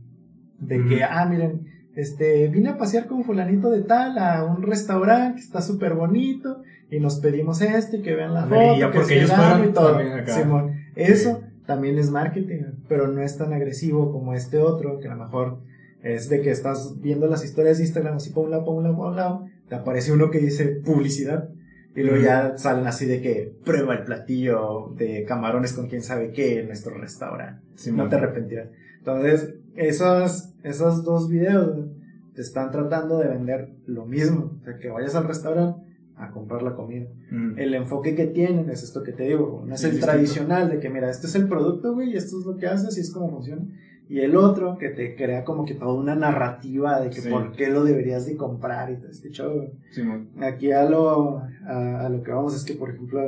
[0.58, 5.36] de que, ah, miren, este, vine a pasear con fulanito de tal a un restaurante
[5.36, 8.98] que está súper bonito y nos pedimos esto y que vean la foto, ya que
[8.98, 9.96] porque ellos fueron, y todo.
[9.96, 10.34] también acá.
[10.34, 15.14] Simón, eso también es marketing, pero no es tan agresivo como este otro, que a
[15.14, 15.58] lo mejor
[16.02, 18.82] es de que estás viendo las historias de Instagram así por un lado, por un
[18.84, 21.48] lado, por un lado, te aparece uno que dice publicidad
[21.94, 26.32] y luego ya salen así de que prueba el platillo de camarones con quién sabe
[26.32, 27.60] qué en nuestro restaurante
[27.92, 28.68] no te arrepentirás.
[29.04, 31.86] Entonces, esos, esos dos videos
[32.34, 34.52] te están tratando de vender lo mismo.
[34.60, 35.80] O sea, que vayas al restaurante
[36.16, 37.08] a comprar la comida.
[37.30, 37.58] Mm.
[37.58, 39.64] El enfoque que tienen es esto que te digo.
[39.66, 40.12] No es Sí, el distinto.
[40.12, 42.96] tradicional de que, mira, este es el producto, güey, y esto es lo que haces
[42.96, 43.62] y es como funciona.
[44.08, 47.28] Y el otro que te crea como que toda una narrativa de que Sí.
[47.30, 49.70] por qué lo deberías de comprar y todo este show.
[49.90, 50.28] Simón.
[50.40, 53.20] Aquí a lo, a, a lo que vamos es que, por ejemplo,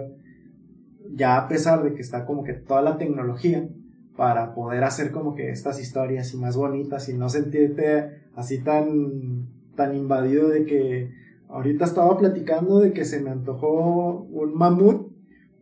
[1.14, 3.66] ya a pesar de que está como que toda la tecnología
[4.16, 9.48] para poder hacer como que estas historias y más bonitas y no sentirte así tan,
[9.74, 11.10] tan invadido de que
[11.48, 15.14] ahorita estaba platicando de que se me antojó un mamut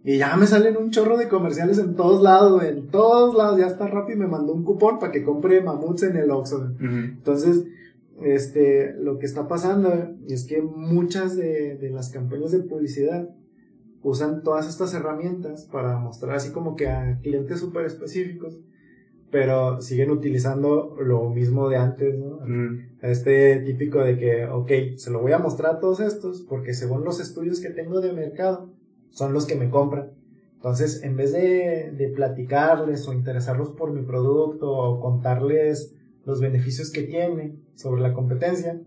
[0.04, 3.66] y ya me salen un chorro de comerciales en todos lados, en todos lados, ya
[3.66, 6.72] está Rappi me mandó un cupón para que compre mamuts en el Oxxo.
[6.80, 7.64] Entonces,
[8.20, 9.92] este, lo que está pasando
[10.28, 13.28] es que muchas de, de las campañas de publicidad
[14.02, 18.58] usan todas estas herramientas para mostrar así como que a clientes súper específicos,
[19.30, 22.36] pero siguen utilizando lo mismo de antes, ¿no?
[22.36, 22.82] Ujú.
[23.00, 27.04] Este típico de que, ok, se lo voy a mostrar a todos estos porque según
[27.04, 28.70] los estudios que tengo de mercado,
[29.10, 30.10] son los que me compran.
[30.56, 36.90] Entonces, en vez de, de platicarles o interesarlos por mi producto o contarles los beneficios
[36.90, 38.80] que tiene sobre la competencia,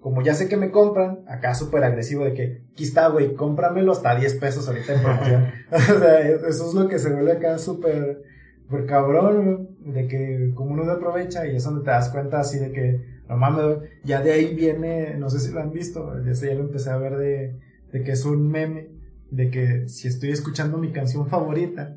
[0.00, 3.92] como ya sé que me compran, acá súper agresivo de que, aquí está, güey, cómpramelo
[3.92, 5.46] hasta 10 pesos ahorita en promoción.
[5.72, 8.22] o sea, eso es lo que se vuelve acá súper,
[8.62, 12.40] súper cabrón, güey, de que como uno se aprovecha y es donde te das cuenta
[12.40, 16.14] así de que, no mames, ya de ahí viene, no sé si lo han visto,
[16.24, 17.58] ya, ya lo empecé a ver de,
[17.92, 18.88] de que es un meme,
[19.30, 21.96] de que si estoy escuchando mi canción favorita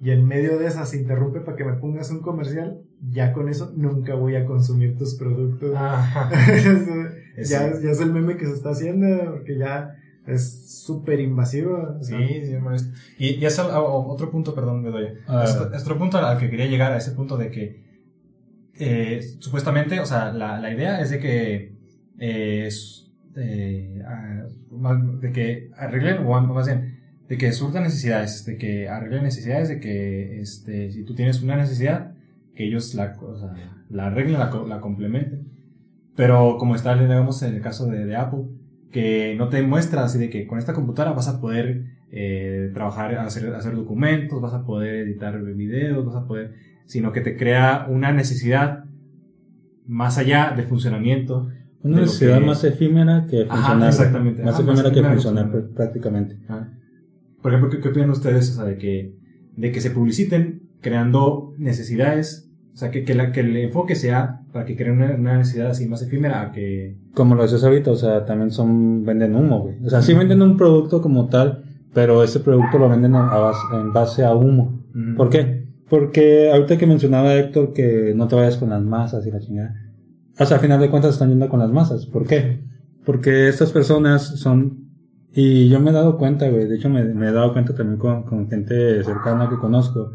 [0.00, 3.48] y en medio de esa se interrumpe para que me pongas un comercial, ya con
[3.48, 5.74] eso nunca voy a consumir tus productos.
[7.44, 7.84] Ya, Sí.
[7.84, 11.96] ya es el meme que se está haciendo, porque ya es súper invasivo.
[12.02, 12.90] Sí, sí, molesto.
[13.18, 15.14] Y, y es al- a- otro punto, perdón, Bedoya.
[15.26, 15.44] Ah.
[15.44, 17.82] Es, es otro punto al que quería llegar, a ese punto de que
[18.78, 21.74] eh, supuestamente, o sea, la, la idea es de que
[22.18, 24.44] eh, es, eh, ah,
[25.20, 26.98] de que arreglen, o más bien,
[27.28, 31.56] de que surtan necesidades, de que arreglen necesidades, de que este, si tú tienes una
[31.56, 32.12] necesidad,
[32.54, 33.52] que ellos la, o sea,
[33.90, 35.49] la arreglen, la, co- la complementen.
[36.20, 38.40] Pero como está, digamos, en el caso de, de Apple,
[38.92, 43.14] que no te muestra así de que con esta computadora vas a poder eh, trabajar,
[43.14, 46.52] hacer, hacer documentos, vas a poder editar videos, vas a poder,
[46.84, 48.84] sino que te crea una necesidad
[49.86, 51.48] más allá de funcionamiento.
[51.82, 53.88] Una necesidad que- más efímera que Ajá, funcionar.
[53.88, 54.42] exactamente.
[54.42, 56.36] Más Ajá, efímera más que efímera que funcionar pr- prácticamente.
[57.40, 59.14] Por ejemplo, ¿qué, qué opinan ustedes o sea, de, que,
[59.56, 62.49] de que se publiciten creando necesidades?
[62.72, 65.70] O sea, que, que, la, que el enfoque sea para que creen una, una necesidad
[65.70, 66.96] así más efímera que...
[67.14, 69.74] Como lo decías ahorita, o sea, también son, venden humo, güey.
[69.84, 73.60] O sea, sí venden un producto como tal, pero ese producto lo venden a base-
[73.74, 74.80] en base a humo.
[74.94, 75.16] Ujú.
[75.16, 75.66] ¿Por qué?
[75.88, 79.74] Porque ahorita que mencionaba Héctor que no te vayas con las masas y la chingada.
[80.38, 82.06] O sea, a final de cuentas están yendo con las masas.
[82.06, 82.60] ¿Por qué?
[83.04, 84.88] Porque estas personas son...
[85.32, 86.66] Y yo me he dado cuenta, güey.
[86.66, 90.12] De hecho, me, me he dado cuenta también con, con gente cercana que conozco.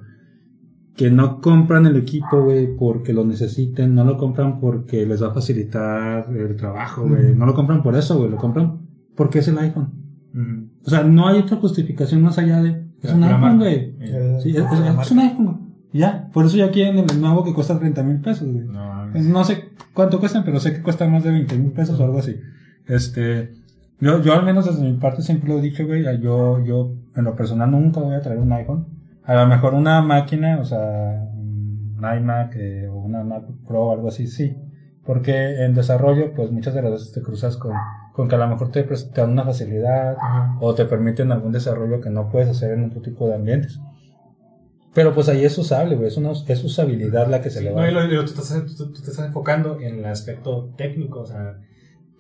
[0.96, 3.94] Que no compran el equipo, güey, porque lo necesiten.
[3.96, 7.36] No lo compran porque les va a facilitar el trabajo, güey.
[7.36, 8.30] No lo compran por eso, güey.
[8.30, 8.80] Lo compran
[9.16, 9.90] porque es el iPhone.
[10.86, 12.86] O sea, no hay otra justificación más allá de...
[13.02, 13.96] Es un iPhone, güey.
[14.42, 15.58] Sí, es, es- es un iPhone, güey.
[15.94, 18.66] Ya, por eso ya quieren el nuevo que cuesta 30 mil pesos, güey.
[18.66, 19.06] No.
[19.14, 22.20] No sé cuánto cuestan, pero sé que cuesta más de 20 mil pesos o algo
[22.20, 22.36] así.
[22.86, 23.54] Este,
[24.02, 27.24] yo, yo al menos desde mi parte siempre lo he dicho, güey, yo, yo en
[27.24, 28.86] lo personal nunca voy a traer un iPhone.
[29.26, 33.92] A lo mejor una máquina, o sea, un iMac eh, o una Mac Pro o
[33.94, 34.56] algo así, sí.
[35.06, 37.74] Porque en desarrollo, pues muchas de las veces te cruzas con,
[38.14, 40.16] con que a lo mejor te, pres- te dan una facilidad
[40.60, 43.80] o te permiten algún desarrollo que no puedes hacer en otro tipo de ambientes.
[44.96, 47.72] Pero pues ahí es usable, güey, es, una, es usabilidad la que se Sí, le
[47.72, 47.90] no, va.
[47.90, 51.20] y lo- y lo- tú, estás, tú- tú te estás enfocando en el aspecto técnico,
[51.22, 51.58] o sea,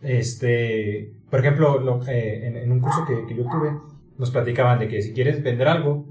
[0.02, 3.72] este, por ejemplo, lo- eh, en, en un curso que, que yo tuve,
[4.18, 6.06] nos platicaban de que si quieres vender algo,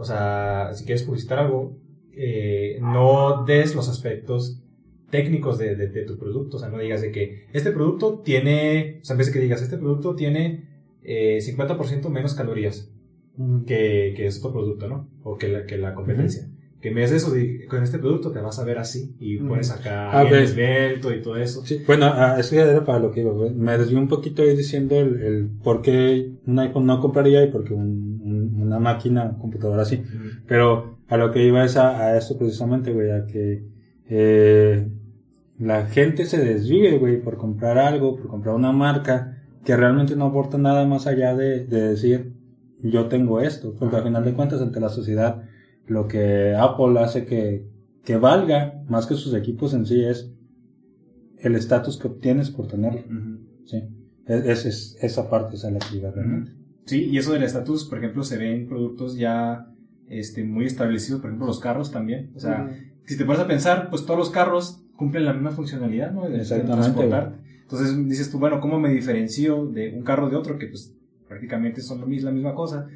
[0.00, 1.76] o sea, si quieres publicitar algo,
[2.12, 4.60] eh, no des los aspectos
[5.10, 8.98] técnicos de, de- de tu producto, o sea, no digas de que este producto tiene,
[9.02, 10.68] o sea, en vez de que digas, este producto tiene
[11.02, 12.88] eh, 50% menos calorías
[13.66, 15.08] que, que es otro producto, ¿no?
[15.22, 16.46] O que la, que la competencia.
[16.80, 17.32] Que en vez de eso,
[17.68, 19.48] con este producto te vas a ver así y Ujú.
[19.48, 20.32] pones acá ok.
[20.32, 21.64] esbelto y todo eso.
[21.66, 23.32] Sí, bueno, ah, es que era para lo que iba.
[23.54, 27.50] Me desvió un poquito ahí diciendo el, el por qué un iPhone no compraría y
[27.50, 28.09] por qué un-
[28.56, 30.02] un- una máquina, computadora así.
[30.46, 33.64] Pero a lo que iba es a, a esto precisamente, güey, a que
[34.08, 34.88] eh,
[35.58, 40.26] la gente se desvive, güey, por comprar algo, por comprar una marca que realmente no
[40.26, 42.32] aporta nada más allá de, de decir
[42.82, 45.42] yo tengo esto, porque al final de cuentas ante la sociedad
[45.86, 47.66] lo que Apple hace que,
[48.04, 50.32] que valga más que sus equipos en sí es
[51.38, 53.02] el estatus que obtienes por tenerlo,
[53.66, 53.82] sí.
[54.26, 56.52] Es, es- es- esa parte es la actividad realmente.
[56.90, 59.66] Sí, y eso del estatus, por ejemplo, se ve en productos ya
[60.08, 62.30] este, muy establecidos, por ejemplo, los carros también.
[62.34, 62.68] O sea,
[63.06, 66.28] si te pones a pensar, pues todos los carros cumplen la misma funcionalidad, ¿no?
[66.28, 66.44] De-
[66.82, 67.38] transportarte.
[67.62, 70.58] Entonces dices tú, bueno, ¿cómo me diferencio de un carro de otro?
[70.58, 70.94] Que pues
[71.28, 72.88] prácticamente son lo mis- la misma cosa.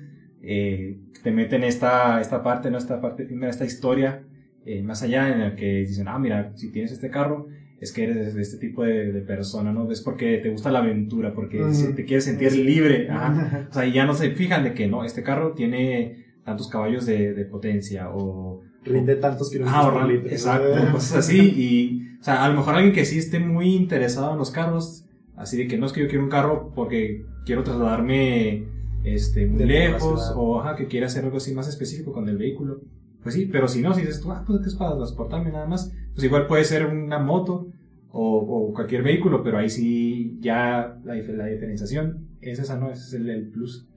[0.43, 2.79] Eh, te meten esta, esta parte, ¿no?
[2.79, 4.23] Esta parte primera, esta historia,
[4.67, 7.47] eh, más allá en la que dicen, ah, mira, si tienes este carro,
[7.85, 9.91] es que eres de este tipo de, de persona, ¿no?
[9.91, 11.63] Es porque te gusta la aventura, porque
[11.95, 13.69] te quieres sentir libre, ajá.
[13.71, 17.07] O sea, y ya no se fijan de que no, este carro tiene tantos caballos
[17.07, 18.63] de, de potencia o...
[18.85, 20.29] Rinde tantos kilómetros Ah, por litro.
[20.29, 21.39] exacto, cosas así.
[21.39, 25.05] Y, o sea, a lo mejor alguien que sí esté muy interesado en los carros,
[25.37, 28.65] así de que no es que yo quiero un carro porque quiero trasladarme
[29.05, 32.37] este, muy de lejos o ajá, que quiere hacer algo así más específico con el
[32.39, 32.81] vehículo.
[33.23, 35.91] Pues sí, pero si no, si dices tú, ah, pues es para transportarme nada más,
[36.13, 37.69] pues igual puede ser una moto
[38.17, 42.91] o, o cualquier vehículo, pero ahí sí ya la, dif- la diferenciación es esa, ¿no?
[42.91, 43.89] Ese es el, el plus.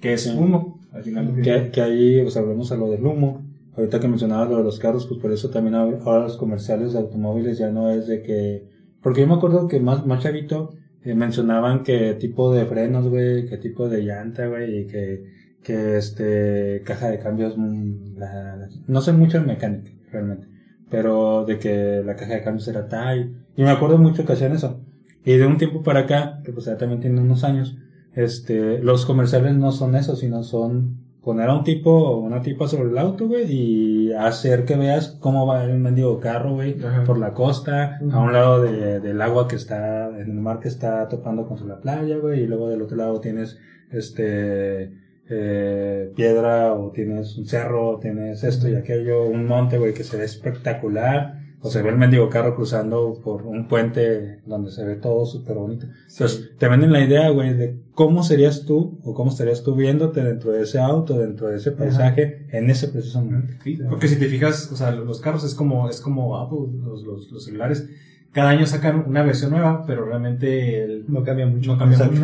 [0.00, 0.36] Que es Sí.
[0.38, 1.40] uno, al final.
[1.42, 3.44] Que, que ahí, o sea, volvemos a lo del humo.
[3.76, 6.98] Ahorita que mencionabas lo de los carros, pues por eso también ahora los comerciales de
[6.98, 8.68] automóviles ya no es de que...
[9.02, 13.46] Porque yo me acuerdo que más, más chavito eh, mencionaban qué tipo de frenos, güey,
[13.46, 15.24] qué tipo de llanta, güey, y que,
[15.62, 20.46] que este, caja de cambios, mm, la- la- no sé mucho en mecánica, realmente,
[20.90, 23.45] pero de que la caja de cambios era tal.
[23.56, 24.80] Y me acuerdo mucho que hacían eso.
[25.24, 27.76] Y de un tiempo para acá, que pues ya también tiene unos años,
[28.14, 32.68] este, los comerciales no son eso, sino son poner a un tipo o una tipa
[32.68, 37.18] sobre el auto, güey, y hacer que veas cómo va el mendigo carro, güey, por
[37.18, 41.08] la costa, a un lado de- del agua que está, en el mar que está
[41.08, 43.58] topando contra la playa, güey, y luego del otro lado tienes,
[43.90, 44.92] este,
[45.28, 50.04] eh, piedra, o tienes un cerro, o tienes esto y aquello, un monte, güey, que
[50.04, 54.84] se ve espectacular, o se ve el mendigo carro cruzando por un puente donde se
[54.84, 55.86] ve todo súper bonito.
[56.10, 60.22] Entonces, te venden la idea, güey, de cómo serías tú o cómo estarías tú viéndote
[60.22, 63.54] dentro de ese auto, dentro de ese paisaje, en ese preciso momento.
[63.64, 67.02] Sí, porque si te fijas, o sea, los carros es como, es como Apple, los,
[67.02, 67.88] los, los celulares.
[68.32, 71.72] Cada año sacan una versión nueva, pero realmente el- No cambia mucho.
[71.72, 72.20] No cambia mucho.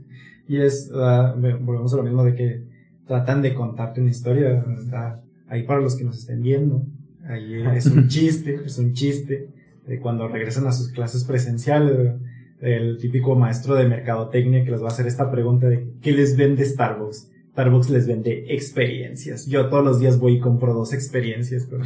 [0.48, 2.64] Y es, ve- volvemos a lo mismo de que
[3.06, 4.64] tratan de contarte una historia.
[4.82, 6.82] Está ahí para los que nos estén viendo.
[7.26, 9.48] Ahí es un chiste, es un chiste
[9.86, 12.14] de cuando regresan a sus clases presenciales.
[12.60, 16.36] El típico maestro de mercadotecnia que les va a hacer esta pregunta de ¿qué les
[16.36, 17.30] vende Starbucks?
[17.52, 19.46] Starbucks les vende experiencias.
[19.46, 21.82] Yo todos los días voy y compro dos experiencias con,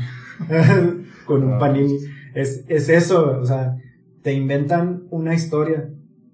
[1.27, 1.99] con un Ah, panini.
[2.35, 3.77] Es, es eso, o sea,
[4.23, 5.91] te inventan una historia.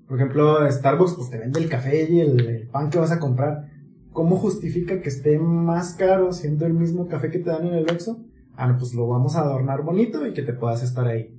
[0.08, 3.20] Por ejemplo, Starbucks pues te vende el café y el, el pan que vas a
[3.20, 3.68] comprar.
[4.12, 7.84] ¿Cómo justifica que esté más caro siendo el mismo café que te dan en el
[7.90, 8.18] Oxxo?
[8.60, 11.34] Ah, no, pues lo vamos a adornar bonito y que te puedas estar ahí.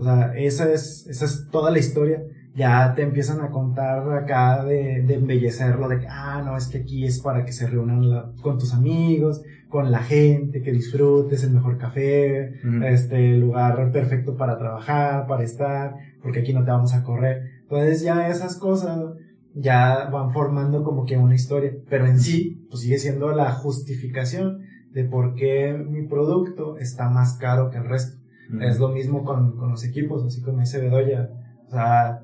[0.00, 2.22] O sea, esa es, esa es toda la historia.
[2.54, 6.78] Ya te empiezan a contar acá de, de embellecerlo, de que, ah, no, es que
[6.78, 11.42] aquí es para que se reúnan la- con tus amigos, con la gente, que disfrutes
[11.44, 12.52] el mejor café,
[12.84, 17.42] este lugar perfecto para trabajar, para estar, porque aquí no te vamos a correr.
[17.62, 18.98] Entonces ya esas cosas
[19.54, 24.61] ya van formando como que una historia, pero en sí, pues sigue siendo la justificación
[24.92, 28.18] de por qué mi producto está más caro que el resto.
[28.60, 31.30] Es lo mismo con, con los equipos, así como dice Bedoya.
[31.66, 32.22] O sea,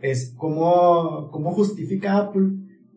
[0.00, 2.50] es como, como justifica Apple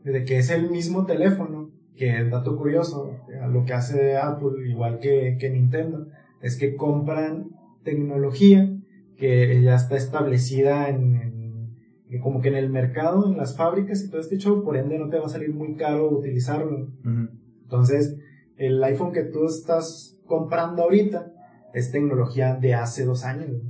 [0.04, 3.18] de que es el mismo teléfono, que dato curioso,
[3.52, 6.08] lo que hace Apple, igual que, que Nintendo,
[6.42, 7.50] es que compran
[7.84, 8.70] tecnología
[9.18, 14.10] que ya está establecida en, en- como que en el mercado, en las fábricas y
[14.10, 16.84] todo este show, por ende no te va a salir muy caro utilizarlo.
[17.04, 17.30] Ujú.
[17.64, 18.16] Entonces,
[18.58, 21.32] el iPhone que tú estás comprando ahorita
[21.74, 23.50] es tecnología de hace dos años.
[23.50, 23.62] güey.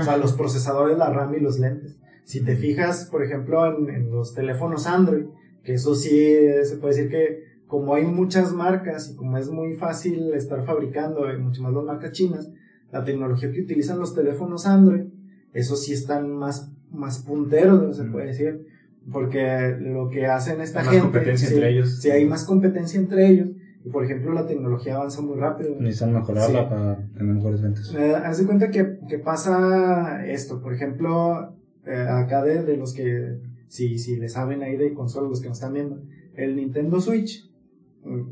[0.00, 1.98] O sea, los procesadores, la RAM y los lentes.
[2.24, 5.26] Si te fijas, por ejemplo, en, en los teléfonos Android,
[5.62, 6.34] que eso sí
[6.64, 11.32] se puede decir que como hay muchas marcas y como es muy fácil estar fabricando,
[11.32, 12.48] y mucho más las marcas chinas,
[12.92, 15.04] la tecnología que utilizan los teléfonos Android,
[15.52, 17.92] eso sí están más, más punteros, ¿no?
[17.92, 18.12] se Mm.
[18.12, 18.66] puede decir.
[19.12, 21.04] Porque lo que hacen esta Hay más gente.
[21.10, 21.98] competencia sí, entre ellos.
[22.00, 23.48] Sí, hay más competencia entre ellos.
[23.92, 25.76] Por ejemplo, la tecnología avanza muy rápido.
[25.78, 26.66] Necesitan mejorarla Sí.
[26.68, 27.94] para tener mejores ventas.
[27.94, 31.54] Eh, haz de cuenta que, que pasa esto, por ejemplo,
[31.86, 35.48] eh, acá de, de los que, si, si le saben ahí de consolas, los que
[35.48, 36.02] nos están viendo,
[36.34, 37.48] el Nintendo Switch,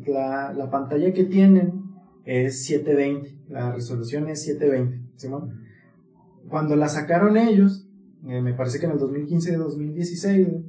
[0.07, 1.82] la, la pantalla que tienen
[2.24, 5.61] es 720, la resolución es 720, ¿Simón?
[6.48, 7.88] Cuando la sacaron ellos,
[8.26, 10.64] eh, me parece que en el 2015-2016,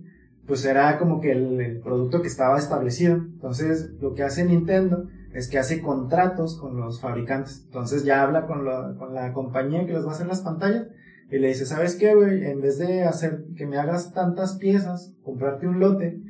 [0.47, 3.15] pues era como que el, el producto que estaba establecido.
[3.15, 7.63] Entonces, lo que hace Nintendo es que hace contratos con los fabricantes.
[7.65, 10.87] Entonces ya habla con la, con la compañía que les va a hacer las pantallas
[11.29, 12.45] y le dice, ¿sabes qué, güey?
[12.45, 16.21] En vez de hacer que me hagas tantas piezas, comprarte un lote,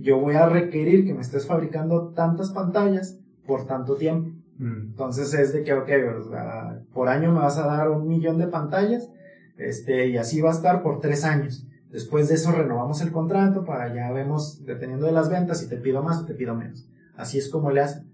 [0.00, 4.30] yo voy a requerir que me estés fabricando tantas pantallas por tanto tiempo.
[4.58, 4.88] Mm.
[4.90, 5.88] Entonces es de que, ok,
[6.18, 9.08] o sea, por año me vas a dar un millón de pantallas,
[9.56, 11.67] este, y así va a estar por tres años.
[11.90, 15.76] Después de eso renovamos el contrato para ya vemos, dependiendo de las ventas, si te
[15.76, 16.86] pido más o te pido menos.
[17.16, 18.04] Así es como le hacen.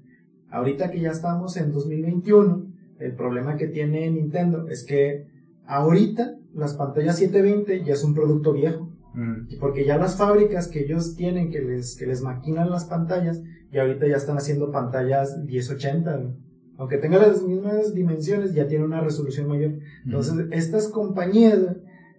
[0.51, 2.67] Ahorita que ya estamos en 2021,
[3.01, 5.27] el problema que tiene Nintendo es que
[5.67, 8.91] ahorita las pantallas 720 ya es un producto viejo.
[9.15, 9.59] Mm.
[9.61, 13.79] Porque ya las fábricas que ellos tienen, que les, que les maquinan las pantallas, y
[13.79, 16.17] ahorita ya están haciendo pantallas 1080.
[16.17, 16.33] güey.
[16.77, 19.79] Aunque tenga las mismas dimensiones, ya tiene una resolución mayor.
[20.05, 21.61] Entonces, estas compañías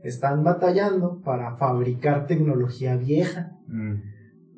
[0.07, 3.57] están batallando para fabricar tecnología vieja.
[3.67, 3.93] Mm.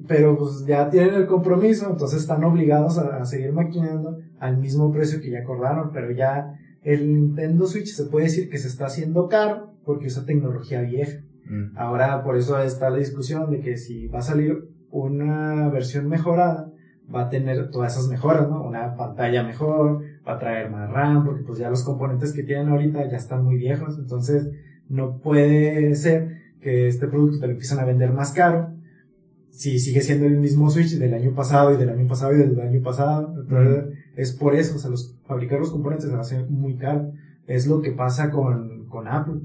[0.07, 4.91] Pero pues ya tienen el compromiso, entonces están obligados a, a seguir maquinando al mismo
[4.91, 5.91] precio que ya acordaron.
[5.91, 10.25] Pero ya el Nintendo Switch se puede decir que se está haciendo caro porque usa
[10.25, 11.21] tecnología vieja.
[11.45, 11.77] Mm.
[11.77, 16.71] Ahora por eso está la discusión de que si va a salir una versión mejorada,
[17.13, 18.63] va a tener todas esas mejoras, ¿no?
[18.63, 22.69] Una pantalla mejor, va a traer más RAM, porque pues ya los componentes que tienen
[22.69, 24.49] ahorita ya están muy viejos, entonces
[24.89, 28.77] no puede ser que este producto te lo empiezan a vender más caro
[29.57, 32.59] si sigue siendo el mismo Switch del año pasado y del año pasado y del
[32.59, 33.33] año pasado.
[34.15, 37.11] Es por eso, o sea, los, fabricar los componentes se va a hacer muy caro.
[37.47, 39.41] Es lo que pasa con, con Apple.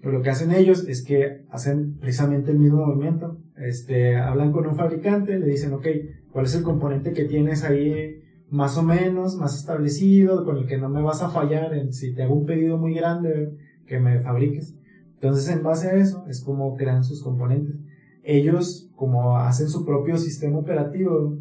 [0.00, 3.40] Pero lo que hacen ellos es que hacen precisamente el mismo movimiento.
[3.56, 5.86] Este, hablan con un fabricante, le dicen, ok,
[6.30, 10.78] ¿cuál es el componente que tienes ahí más o menos, más establecido, con el que
[10.78, 13.50] no me vas a fallar en si te hago un pedido muy grande
[13.84, 14.76] que me fabriques?
[15.20, 17.76] Entonces, en base a eso, es como crean sus componentes.
[18.22, 21.36] Ellos, como hacen su propio sistema operativo,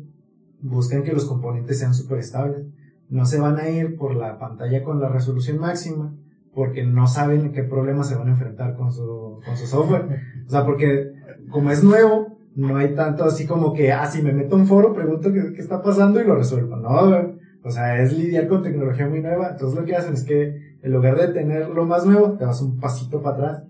[0.61, 2.65] buscan que los componentes sean súper estables.
[3.09, 6.13] No se van a ir por la pantalla con la resolución máxima,
[6.53, 10.21] porque no saben qué problemas se van a enfrentar con su, con su software.
[10.47, 11.11] O sea, porque
[11.49, 14.93] como es nuevo, no hay tanto así como que, ah, si me meto un foro,
[14.93, 16.77] pregunto qué, qué está pasando y lo resuelvo.
[16.77, 17.35] No.
[17.63, 19.49] O sea, es lidiar con tecnología muy nueva.
[19.51, 22.61] Entonces lo que hacen es que en lugar de tener lo más nuevo, te vas
[22.61, 23.63] un pasito para atrás.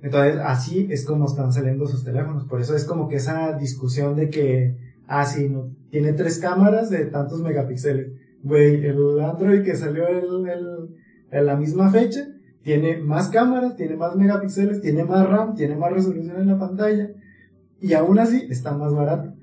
[0.00, 2.44] Entonces así es como están saliendo sus teléfonos.
[2.44, 4.74] Por eso es como que esa discusión de que,
[5.06, 8.10] ah, sí, no, tiene tres cámaras de tantos megapíxeles.
[8.42, 12.26] Güey, el Android que salió en la misma fecha,
[12.62, 17.10] tiene más cámaras, tiene más megapíxeles, tiene más RAM, tiene más resolución en la pantalla,
[17.82, 19.34] y aún así está más barato.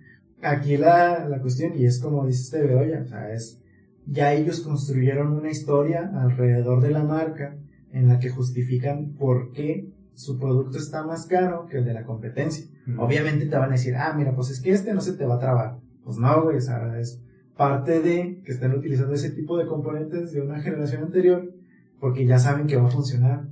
[0.42, 3.63] Aquí la, la cuestión, y es como dice este Bedoya, o sea, es,
[4.06, 7.56] ya ellos construyeron una historia alrededor de la marca
[7.92, 12.04] en la que justifican por qué su producto está más caro que el de la
[12.04, 12.66] competencia.
[12.86, 13.00] Mm.
[13.00, 15.36] Obviamente te van a decir, ah, mira, pues es que este no se te va
[15.36, 15.78] a trabar.
[16.04, 17.22] Pues no, güey, o sea, es
[17.56, 21.54] parte de que estén utilizando ese tipo de componentes de una generación anterior
[22.00, 23.48] porque ya saben que va a funcionar.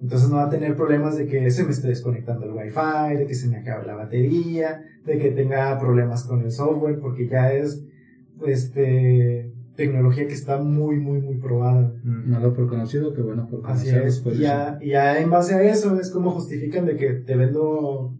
[0.00, 3.26] Entonces no va a tener problemas de que se me esté desconectando el wifi, de
[3.26, 7.52] que se me acabe la batería, de que tenga problemas con el software, porque ya
[7.52, 7.82] es
[8.44, 11.92] este tecnología que está muy, muy, muy probada.
[12.02, 12.30] Mm.
[12.30, 14.02] Malo por conocido que bueno por Así conocer.
[14.08, 14.20] es.
[14.20, 17.36] pues, Y ya, y ya en base a eso es como justifican de que te
[17.36, 18.14] vendo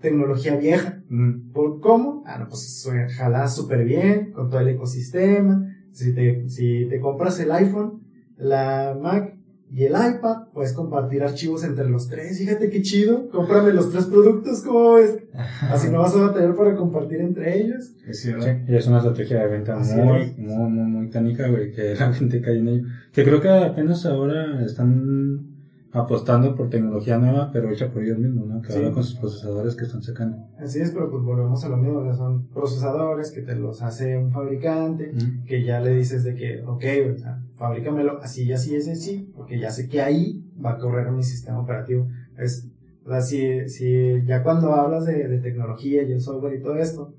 [0.00, 1.02] tecnología vieja.
[1.08, 1.52] Mm.
[1.52, 2.22] ¿Por cómo?
[2.26, 5.66] Ah, no, pues suena- jala súper bien con todo el ecosistema.
[5.92, 8.00] Si te, si te compras el iPhone,
[8.36, 9.31] la Mac
[9.74, 12.38] y el iPad, puedes compartir archivos entre los tres.
[12.38, 13.30] Fíjate qué chido.
[13.30, 15.18] Cómprame los tres productos, ¿cómo ves?
[15.62, 17.94] Así no vas a batallar para compartir entre ellos.
[18.06, 18.44] Es cierto.
[18.44, 20.38] Sí, y es una estrategia de venta Así muy, es.
[20.38, 22.88] muy, muy, muy tánica, güey, que la gente cae en ello.
[23.12, 25.51] Que creo que apenas ahora están
[25.94, 28.62] apostando por tecnología nueva, pero hecha por ellos mismos, ¿no?
[28.62, 28.78] Que Sí.
[28.78, 30.38] ahora con sus procesadores que están sacando.
[30.58, 33.82] Así es, pero pues volvemos a lo mismo, o sea, son procesadores que te los
[33.82, 35.12] hace un fabricante,
[35.46, 36.84] que ya le dices de que, ok,
[37.14, 40.78] o sea, fabrícamelo así y así es así, porque ya sé que ahí va a
[40.78, 42.08] correr mi sistema operativo.
[42.38, 42.68] Es,
[43.04, 46.76] o sea, si, si ya cuando hablas de, de tecnología y el software y todo
[46.76, 47.12] esto,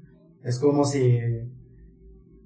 [0.44, 1.20] es como si,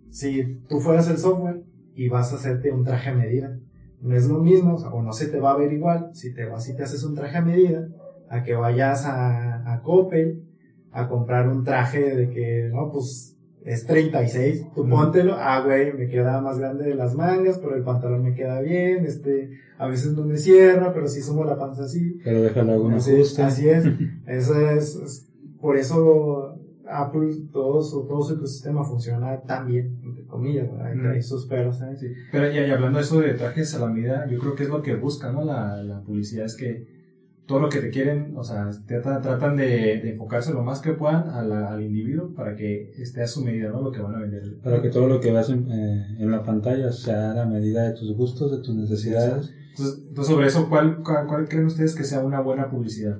[0.09, 1.63] si tú fueras el software
[1.95, 3.57] y vas a hacerte un traje a medida.
[4.01, 6.33] No es lo mismo, o, sea, o no se te va a ver igual si
[6.33, 7.87] te vas y te haces un traje a medida,
[8.29, 10.43] a que vayas a, a Coppel
[10.91, 13.35] a comprar un traje de que, no, pues
[13.65, 17.83] es 36, tú póntelo, ah, güey, me queda más grande de las mangas, pero el
[17.83, 21.83] pantalón me queda bien, este, a veces no me cierra, pero sí sumo la panza
[21.83, 22.19] así.
[22.23, 23.83] Pero déjale algún Así, así es,
[24.27, 25.23] eso es, es-
[25.59, 26.55] por eso
[26.89, 31.01] Apple, todo su, todo su ecosistema funciona tan bien, comillas, Mm.
[31.01, 31.99] trae sus peros, ¿sabes?
[31.99, 34.63] Sí, pero y, y hablando de eso de trajes a la medida, yo creo que
[34.63, 35.43] es lo que busca, ¿no?
[35.43, 36.95] La, la publicidad es que
[37.45, 39.65] todo lo que te quieren, o sea, tratan, tratan de,
[40.01, 43.41] de enfocarse lo más que puedan a la- al individuo para que esté a su
[43.43, 43.81] medida, ¿no?
[43.81, 44.57] Lo que van a vender.
[44.61, 47.83] Para que todo lo que veas en, eh, en la pantalla sea a la medida
[47.89, 49.53] de tus gustos, de tus necesidades.
[49.69, 53.17] Entonces, entonces, sobre eso, ¿cuál, cuál, cuál creen ustedes que sea una buena publicidad?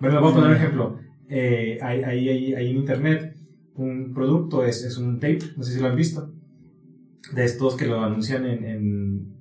[0.00, 0.98] Bueno, les voy a poner un ejemplo.
[1.28, 3.33] Eh, hay, hay, hay, hay en internet
[3.76, 6.30] un producto, es, es un tape, no sé si lo han visto,
[7.34, 8.64] de estos que lo anuncian en...
[8.64, 9.34] en-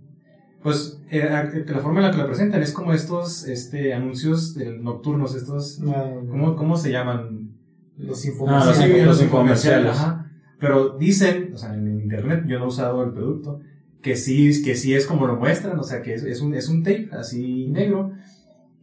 [0.61, 4.55] pues eh, que la forma en la que lo presentan es como estos este, anuncios
[4.79, 5.79] nocturnos, estos...
[5.83, 7.49] ¿Cómo, cómo se llaman?
[7.97, 8.65] Los Ah, infomerciales.
[8.67, 9.91] los Sí, info- los infomerciales, infomerciales.
[9.97, 10.31] ajá.
[10.59, 13.59] Pero dicen, o sea, en internet, yo no he usado el producto,
[14.01, 16.69] que sí, que sí es como lo muestran, o sea, que es, es un, es
[16.69, 18.13] un tape así negro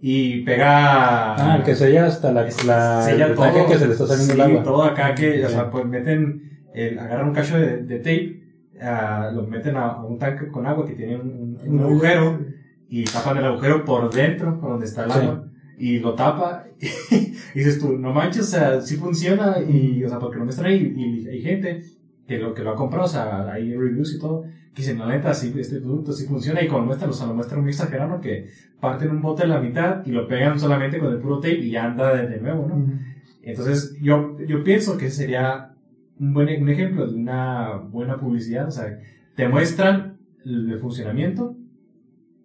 [0.00, 1.34] y pega...
[1.34, 3.66] Ah, el que sella hasta la, la sella el todo.
[3.66, 4.62] que se le está saliendo Sí, el agua.
[4.62, 5.54] todo acá que, o Sí.
[5.54, 8.42] sea, pues meten, el, agarran un cacho de, de tape,
[8.82, 12.40] ah, lo meten a, a un tanque con agua que tiene un, un- un agujero
[12.88, 15.18] y tapan el agujero por dentro, por donde está el Sí.
[15.18, 15.44] agua,
[15.78, 20.18] y lo tapa, y dices tú, no manches, o sea, sí funciona, y, o sea,
[20.18, 21.82] porque lo muestran ahí, y hay gente
[22.30, 25.08] que lo, que lo ha comprado, o sea, hay reviews y todo, que dicen, la
[25.08, 27.70] neta, sí, este producto sí funciona, y como lo muestran, o sea, lo muestran muy
[27.70, 28.46] exagerado, que
[28.78, 31.72] parten un bote a la mitad y lo pegan solamente con el puro tape y
[31.72, 32.76] ya anda de, de nuevo, ¿no?
[32.76, 32.92] Ujú.
[33.42, 35.72] Entonces, yo, yo pienso que sería
[36.20, 38.68] un buen un ejemplo de una buena publicidad.
[38.68, 38.96] O sea,
[39.34, 41.56] te muestran el funcionamiento,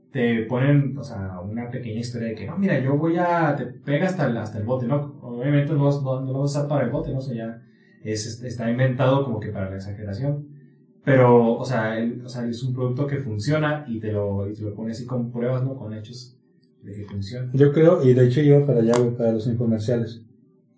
[0.09, 3.65] te ponen, o sea, una pequeña historia de que, no, mira, yo voy a, te
[3.65, 5.19] pega hasta el, hasta el bote, ¿no?
[5.21, 7.19] Obviamente no, no, no lo vas a usar para el bote, ¿no?
[7.19, 7.61] O sea, ya
[8.05, 10.47] es, es- está inventado como que para la exageración.
[11.03, 14.53] Pero, o sea, el- o sea, es un producto que funciona y te lo, y
[14.53, 15.75] te lo pone así con pruebas, ¿no?
[15.75, 16.35] Con hechos
[16.83, 17.49] de que funciona.
[17.53, 20.21] Yo creo, y de hecho iba para allá, para los infomerciales.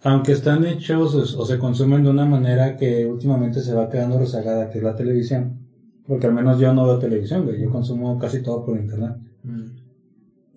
[0.01, 4.19] Aunque están hechos o, o se consumen de una manera que últimamente se va quedando
[4.19, 5.59] rezagada, que es la televisión.
[6.05, 7.61] Porque al menos yo no veo televisión, güey.
[7.61, 9.13] Yo consumo casi todo por internet.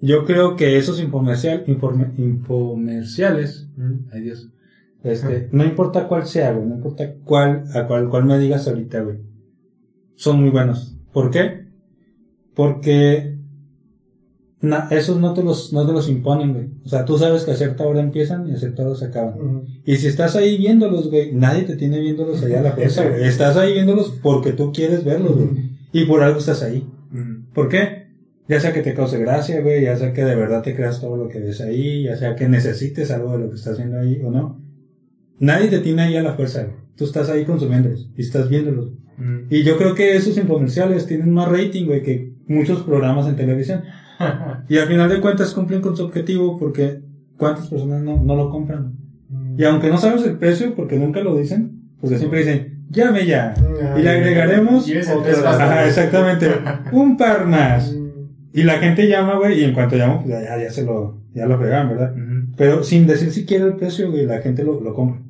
[0.03, 3.66] Yo creo que esos infomercial, informe- infomerciales,
[4.12, 4.49] ay Dios,
[5.05, 9.01] este, no importa cuál sea, güey, no importa cuál, a cuál, cuál me digas ahorita,
[9.03, 9.18] güey,
[10.14, 10.96] son muy buenos.
[11.12, 11.64] ¿Por qué?
[12.55, 13.36] Porque
[14.61, 16.66] na- esos no te los, no te los imponen, güey.
[16.84, 19.34] O sea, tú sabes que a cierta hora empiezan y a cierta hora se acaban.
[19.84, 23.24] Y si estás ahí viéndolos, güey, nadie te tiene viéndolos allá a la fuerza, güey.
[23.28, 25.70] Estás ahí viéndolos porque tú quieres verlos, güey.
[25.92, 26.86] Y por algo estás ahí.
[27.55, 28.01] ¿Por qué?
[28.48, 31.16] Ya sea que te cause gracia, güey, ya sea que de verdad te creas todo
[31.16, 34.20] lo que ves ahí, ya sea que necesites algo de lo que estás viendo ahí
[34.24, 34.61] o no.
[35.41, 36.76] Nadie te tiene ahí a la fuerza, güey.
[36.97, 38.93] Tú estás ahí consumiéndolos y estás viéndolos.
[39.51, 43.82] Y yo creo que esos infomerciales tienen más rating, güey, que muchos programas en televisión.
[44.68, 47.01] Y al final de cuentas cumplen con su objetivo porque
[47.38, 48.93] ¿cuántas personas no, no lo compran?
[49.57, 53.55] Y aunque no sabes el precio porque nunca lo dicen, porque siempre dicen, llame ya.
[53.97, 56.51] Y le agregaremos Y Ajá, exactamente.
[56.93, 57.93] Un par más.
[57.93, 58.11] Mm.
[58.53, 61.47] Y la gente llama, güey, y en cuanto llama, pues ya, ya se lo, ya
[61.47, 62.12] lo pegan, ¿verdad?
[62.12, 62.53] Ujú.
[62.57, 65.22] Pero sin decir siquiera el precio, güey, la gente lo, lo compra.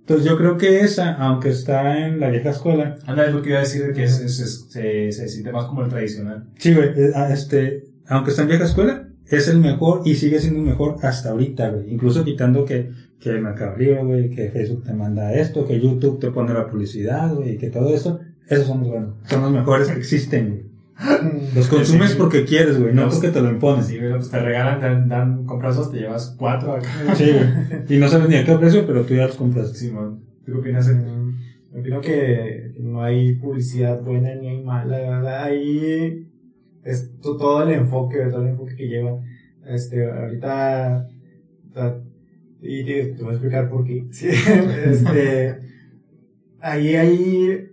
[0.00, 3.50] Entonces yo creo que esa, aunque está en la vieja escuela, Anda, es lo que
[3.50, 6.44] iba a decir, de que es, es- es- se, se siente más como el tradicional.
[6.58, 10.40] sí, güey, eh, ah, este, aunque está en vieja escuela, es el mejor y sigue
[10.40, 11.92] siendo el mejor hasta ahorita, güey.
[11.92, 12.90] Incluso quitando que,
[13.20, 17.32] que Mercado Libre, güey, que Facebook te manda esto, que YouTube te pone la publicidad,
[17.34, 19.14] güey, que todo eso, esos son los buenos.
[19.28, 20.69] Son los mejores que existen, güey.
[21.54, 22.16] Los consumes Sí.
[22.18, 23.86] porque quieres, güey, no porque te lo impones.
[23.86, 26.78] Sí, güey, pues te regalan, te dan, dan compras te llevas cuatro.
[27.16, 27.46] Sí, güey.
[27.88, 29.72] Y no sabes ni a qué precio, pero tú ya los compras.
[29.72, 30.88] Simón, ¿tú qué opinas?
[30.88, 31.30] Mm,
[31.76, 35.44] Yo creo que no hay publicidad buena ni hay mala, la verdad.
[35.44, 36.26] Ahí
[36.84, 39.20] es to- todo el enfoque, todo el enfoque que lleva.
[39.66, 41.06] Este, ahorita,
[41.72, 41.98] ta-
[42.62, 44.04] y te, te voy a explicar por qué.
[44.12, 45.56] Sí, este,
[46.60, 47.68] ahí hay,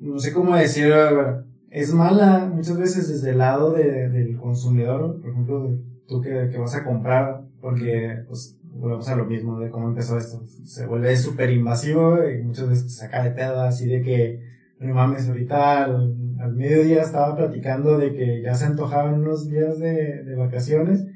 [0.00, 1.42] no sé cómo decirlo,
[1.80, 6.58] es mala muchas veces desde el lado de- del consumidor, por ejemplo, tú que, que
[6.58, 11.16] vas a comprar, porque pues volvemos a lo mismo de cómo empezó esto, se vuelve
[11.16, 14.40] súper invasivo y muchas veces te saca de pedo así de que,
[14.80, 19.78] no mames, ahorita al, al mediodía estaba platicando de que ya se antojaban unos días
[19.78, 21.06] de, de vacaciones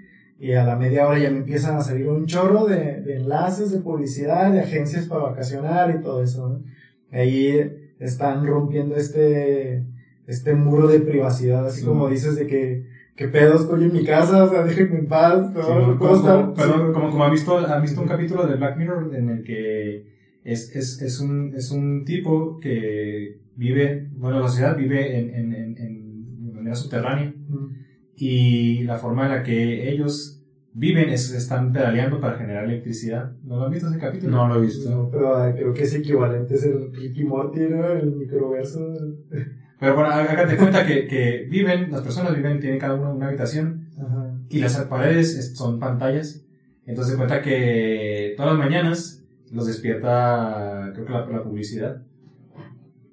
[0.41, 3.73] y a la media hora ya me empiezan a salir un chorro de, de enlaces
[3.73, 6.63] de publicidad, de agencias para vacacionar y todo eso, ¿no?
[7.11, 7.61] Ahí
[7.99, 9.85] están rompiendo este,
[10.29, 11.87] este muro de privacidad, así Sí.
[11.87, 15.53] como dices de que, que pedo estoy en mi casa, o sea, déjenme en paz,
[15.53, 15.63] ¿no?
[15.63, 16.41] Sí, como, ¿Puedo estar?
[16.43, 19.43] como- perdón, como, como han visto, han visto un capítulo de Black Mirror en el
[19.43, 20.07] que
[20.45, 25.53] es, es, es, un, es un tipo que vive, bueno, la sociedad vive en, en,
[25.53, 27.67] en, en- de manera subterránea Mm.
[28.17, 30.35] y la forma en la que ellos
[30.75, 33.33] viven es están pedaleando para generar electricidad.
[33.43, 34.31] ¿No lo han visto ese capítulo?
[34.37, 34.89] No lo he visto.
[34.91, 37.89] No, pero creo que es equivalente es el Ricky Morty, ¿no?
[37.91, 38.95] El microverso.
[39.79, 43.87] Pero bueno, hágate cuenta que, que viven, las personas viven, tienen cada uno una habitación
[43.97, 44.35] Ajá.
[44.49, 46.43] y las paredes es- son pantallas.
[46.87, 49.23] Entonces cuenta que todas las mañanas
[49.53, 52.03] los despierta, creo que la, la publicidad.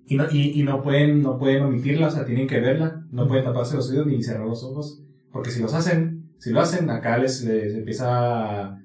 [0.08, 3.28] Y no, y, y no pueden, no pueden omitirla, o sea, tienen que verla, no
[3.28, 5.02] pueden taparse los oídos ni cerrar los ojos,
[5.32, 8.08] porque si los hacen, si lo hacen, acá les, les empieza
[8.68, 8.80] a,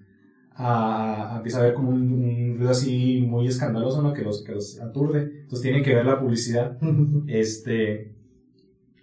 [0.62, 4.12] a, a- empieza a ver como un, un ruido así muy escandaloso, ¿no?
[4.12, 5.20] Que los, que los aturde.
[5.42, 6.76] Entonces tienen que ver la publicidad.
[7.26, 8.12] Este,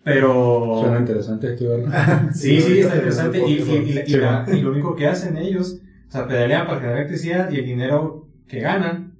[0.04, 0.80] pero...
[0.82, 1.66] Suena interesante esto,
[2.34, 3.40] Sí, sí, está interesante.
[3.46, 6.28] Y, y- y la- y Sí, la- y lo único que hacen ellos, o sea,
[6.28, 9.14] pedalean para generar electricidad y el dinero que ganan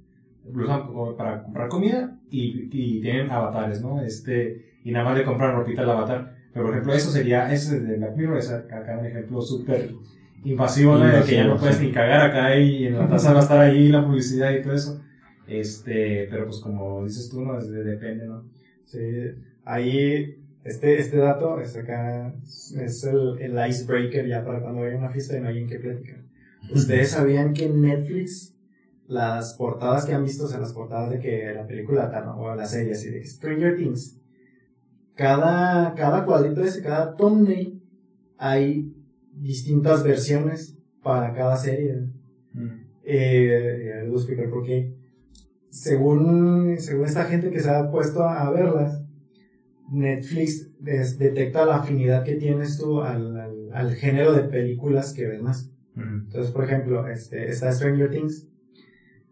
[0.50, 4.00] lo usan para comprar comida y, y tienen avatares, ¿no?
[4.00, 6.36] Este, y nada más le compran ropita al avatar.
[6.54, 9.90] Pero por ejemplo, eso sería, ese es de Black Mirror, es acá un ejemplo súper
[10.44, 11.06] invasivo, ¿no?
[11.06, 11.86] De que ya no puedes sí.
[11.86, 14.74] ni cagar acá y en la taza va a estar ahí la publicidad y todo
[14.74, 15.00] eso.
[15.46, 17.58] Este, pero pues como dices tú, ¿no?
[17.58, 18.44] Es de- depende, ¿no?
[18.84, 18.98] Sí,
[19.64, 25.10] ahí, este, este dato es acá, es el, el icebreaker ya para cuando haya una
[25.10, 26.22] fiesta y no hay en qué platicar.
[26.72, 28.54] ¿Ustedes sabían que en Netflix,
[29.06, 32.38] las portadas que han visto, o sea, las portadas de que la película ¿no?
[32.40, 34.20] o la serie así de Stranger Things,
[35.14, 37.82] cada, cada cuadrito ese, cada thumbnail,
[38.36, 38.92] hay
[39.52, 41.92] distintas versiones para cada serie.
[43.02, 44.94] Eh, ya les voy a explicar por qué.
[45.70, 49.02] Según, según esta gente que se ha puesto a, a verlas,
[49.90, 55.26] Netflix des- detecta la afinidad que tienes tú al, al, al género de películas que
[55.26, 55.70] ves más.
[55.96, 58.46] Entonces, por ejemplo, este, está Stranger Things.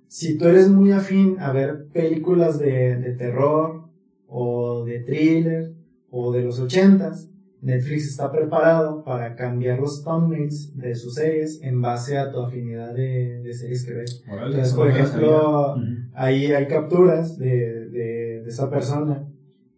[0.08, 3.88] Si tú eres muy afín a ver películas de, de terror
[4.26, 5.74] o de thriller
[6.10, 7.28] o de los ochentas,
[7.62, 12.94] Netflix está preparado para cambiar los thumbnails de sus series en base a tu afinidad
[12.94, 14.22] de, de series que ves.
[14.46, 15.76] Entonces, por ejemplo,
[16.14, 19.26] ahí hay capturas de, de, de esa persona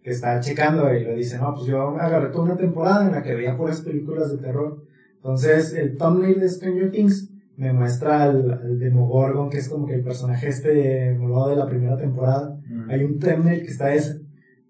[0.03, 3.23] que está checando y le dice, no, pues yo agarré toda una temporada en la
[3.23, 4.83] que veía puras películas de terror.
[5.17, 9.95] Entonces, el thumbnail de Stranger Things me muestra al, al Demogorgon, que es como que
[9.95, 12.57] el personaje este malvado de la primera temporada.
[12.89, 14.21] Hay un thumbnail que está ese.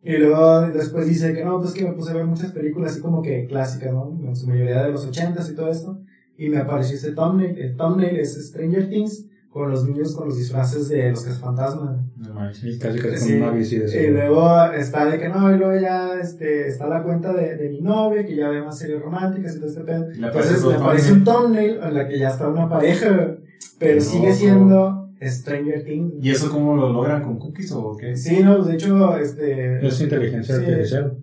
[0.02, 3.00] Y luego después dice que no, pues que me puse a ver muchas películas así
[3.00, 4.16] como que clásicas, ¿no?
[4.24, 5.98] En su mayoría de los ochentas y todo esto.
[6.36, 7.58] Y me apareció este thumbnail.
[7.58, 11.98] El thumbnail es Stranger Things con los niños con los disfraces de los fantasmas.
[12.16, 12.76] No manches.
[12.76, 15.58] Y casi casi Sí, con una bici de Y luego está de que no, y
[15.58, 19.02] luego ya este, está la cuenta de, de mi novia, que ya ve más series
[19.02, 20.10] románticas y todo este pedo.
[20.12, 23.36] Entonces el aparece un thumbnail en la que ya está una pareja,
[23.78, 26.14] pero Qué sigue siendo Stranger Things.
[26.22, 28.16] ¿Y eso cómo lo logran con cookies o qué?
[28.16, 29.86] Sí, no, de hecho, este.
[29.86, 30.64] Es inteligencia Sí.
[30.64, 31.16] artificial.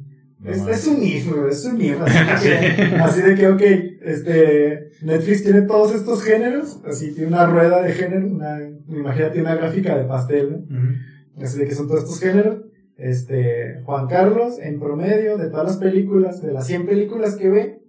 [0.44, 2.00] Es, es un IF, es un IF.
[2.02, 3.62] Así, de que, así de que, ok,
[4.02, 9.56] este, Netflix tiene todos estos géneros, así tiene una rueda de género, una, imagínate una
[9.56, 11.44] gráfica de pastel, ¿no?
[11.44, 12.62] Así de que son todos estos géneros.
[12.98, 17.82] Este, Juan Carlos, en promedio, de todas las películas, de las 100 películas que ve,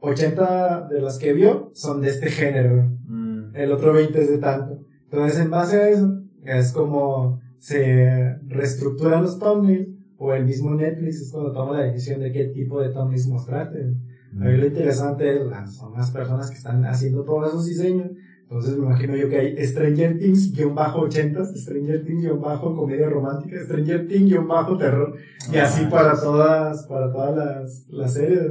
[0.00, 2.90] 80 de las que vio son de este género.
[3.06, 3.54] Mm.
[3.54, 4.80] El otro 20 es de tanto.
[5.12, 11.20] Entonces, en base a eso, es como se reestructuran los thumbnails, o el mismo Netflix
[11.20, 13.94] es cuando toma la decisión de qué tipo de thumbnails mostrarte.
[14.40, 18.10] A mí lo interesante es, ah, son las personas que están haciendo todos esos diseños.
[18.42, 25.14] Entonces me imagino yo que hay Stranger Things-80, Stranger Things-comedia romántica, Stranger Things-terror,
[25.52, 28.42] y Ah, así para todas, para todas las, las series.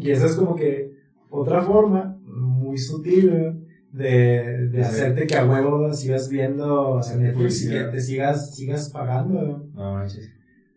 [0.00, 0.92] Y esa es como que
[1.30, 3.63] otra forma muy sutil.
[3.94, 8.54] De, de hacerte que a huevo sigas viendo o sea, Netflix y que te sigas,
[8.54, 9.68] sigas pagando.
[9.74, 9.94] ¿no?
[9.94, 10.30] Manches.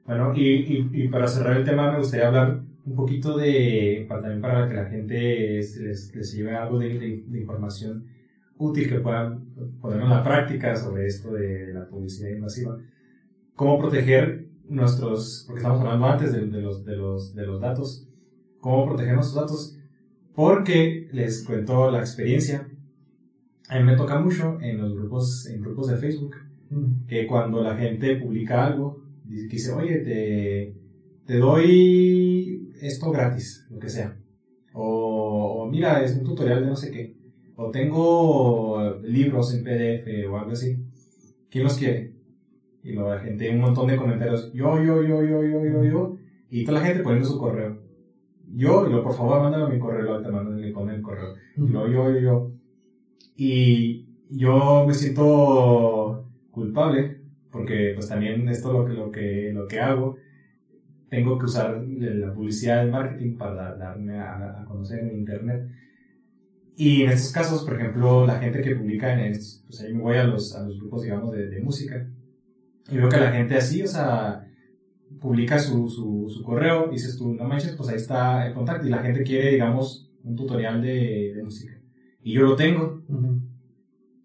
[0.06, 4.22] Bueno, y, y, y para cerrar el tema, me gustaría hablar un poquito de, para,
[4.22, 8.06] también para que la gente les, les lleve algo de, de- de información
[8.58, 9.46] útil que puedan
[9.82, 12.78] poner en la práctica sobre esto de la publicidad invasiva.
[13.56, 18.08] Cómo proteger nuestros, porque estamos hablando antes de, de los, de, los, de los datos,
[18.60, 19.78] cómo proteger nuestros datos,
[20.34, 22.68] porque les cuento la experiencia.
[23.70, 26.36] A mí me toca mucho en los grupos, en grupos de Facebook,
[27.08, 30.76] que cuando la gente publica algo, dice, oye, te,
[31.26, 34.18] te doy esto gratis, lo que sea.
[34.74, 37.18] O, o mira, es un tutorial de no sé qué.
[37.56, 40.78] O tengo libros en PDF o algo así.
[41.50, 42.14] ¿Quién los quiere?
[42.84, 46.18] Y luego la gente, un montón de comentarios, yo, yo, yo, yo, yo, yo, yo.
[46.50, 47.82] Y toda la gente poniendo su correo.
[48.54, 51.34] Yo, y luego, por favor, mándame mi correo, luego te mando y pone el correo.
[51.58, 52.52] Y luego yo, yo, yo.
[53.36, 59.80] Y yo me siento culpable, porque pues también esto lo que, lo que, lo que
[59.80, 60.18] hago,
[61.10, 65.70] tengo que usar la publicidad del marketing para darme a, a conocer en internet.
[66.76, 70.04] Y en estos casos, por ejemplo, la gente que publica en estos, pues ahí me
[70.04, 72.08] voy a los, a los grupos, digamos, de, de música.
[72.90, 74.48] Y veo que la gente así, o sea,
[75.20, 78.86] publica su, su, su correo, dices tú, no manches, pues ahí está el contacto.
[78.86, 81.77] Y la gente quiere, digamos, un tutorial de, de música.
[82.28, 83.04] Y yo lo tengo.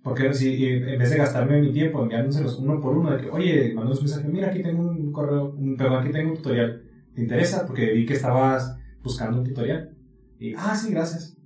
[0.03, 3.73] Porque si en vez de gastarme mi tiempo enviándoselos uno por uno, de que, oye,
[3.75, 6.83] mandó un mensaje, mira, aquí tengo un correo, un, perdón, aquí tengo un tutorial.
[7.15, 7.65] ¿Te interesa?
[7.65, 9.95] Porque vi que estabas buscando un tutorial.
[10.41, 11.37] Y, ah, sí, gracias.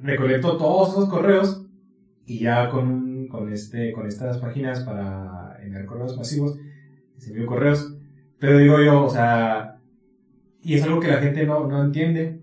[0.00, 1.64] Recolecto todos esos correos
[2.26, 6.58] y ya con, con, este, con estas páginas para enviar correos masivos,
[7.16, 7.96] se envío correos.
[8.38, 9.80] Pero digo yo, o sea,
[10.60, 12.42] y es algo que la gente no, no entiende,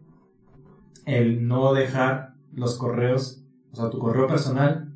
[1.05, 4.93] el no dejar los correos, o sea, tu correo personal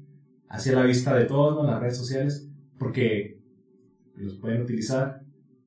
[0.47, 1.70] hacia la vista de todos, ¿no?
[1.70, 3.39] Las redes sociales, porque
[4.16, 5.22] los pueden utilizar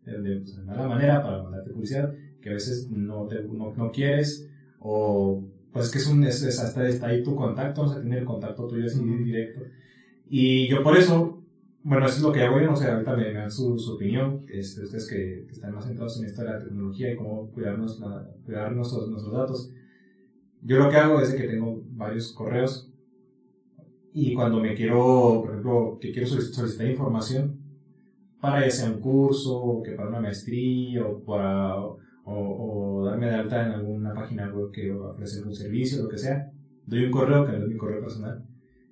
[0.04, 3.92] de, pues, de mala manera para mandarte publicidad que a veces no, te, no, no
[3.92, 4.48] quieres
[4.80, 8.18] o pues que es un es, es hasta está ahí tu contacto, o sea, tener
[8.18, 9.62] el contacto tuyo así directo.
[10.28, 11.42] Y yo por eso,
[11.82, 13.94] bueno, eso es lo que hago yo, no sé, ahorita me, me dan su, su
[13.94, 17.50] opinión, este, ustedes que, que, están más centrados en esto de la tecnología y cómo
[17.52, 19.72] cuidarnos la, cuidar nuestros, nuestros datos.
[20.64, 22.88] Yo lo que hago es que tengo varios correos
[24.14, 27.58] y cuando me quiero, por ejemplo, que quiero solicitar información
[28.40, 33.26] para ya sea un curso, o que para una maestría, o para, o, o, darme
[33.26, 36.50] de alta en alguna página web que ofrece algún servicio, lo que sea,
[36.86, 38.44] doy un correo que no es mi correo personal.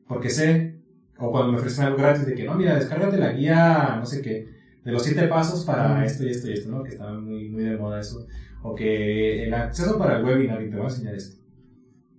[0.08, 0.80] Porque sé,
[1.18, 4.22] o cuando me ofrecen algo gratis, de que no, mira, descárgate la guía, no sé
[4.22, 4.48] qué,
[4.84, 6.82] de los siete pasos para esto y esto y esto, ¿no?
[6.82, 8.26] Que está muy, muy de moda eso.
[8.62, 11.39] O que el acceso para el webinar y te voy a enseñar esto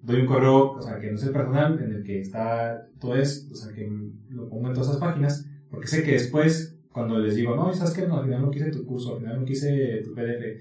[0.02, 3.16] doy un correo, o sea, que no es el personal, en el que está todo
[3.16, 3.89] esto, o sea, que
[4.30, 7.93] lo pongo en todas esas páginas, porque sé que después, cuando les digo, no, ¿sabes
[7.93, 8.08] qué?
[8.08, 10.60] No, al final no quise tu curso, al final no quise tu PDF,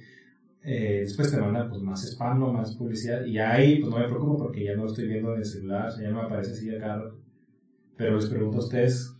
[0.63, 2.53] eh, después te mandan pues más spam, ¿no?
[2.53, 5.39] más publicidad, y ahí pues no me preocupo porque ya no lo estoy viendo en
[5.39, 7.03] el celular, o sea, ya no me aparece así acá.
[7.97, 9.15] Pero les pregunto a ustedes,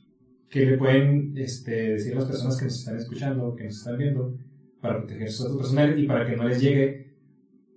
[0.49, 3.99] ¿qué le pueden este, decir a las personas que nos están escuchando, que nos están
[3.99, 4.35] viendo,
[4.81, 7.15] para proteger su datos personales y para que no les llegue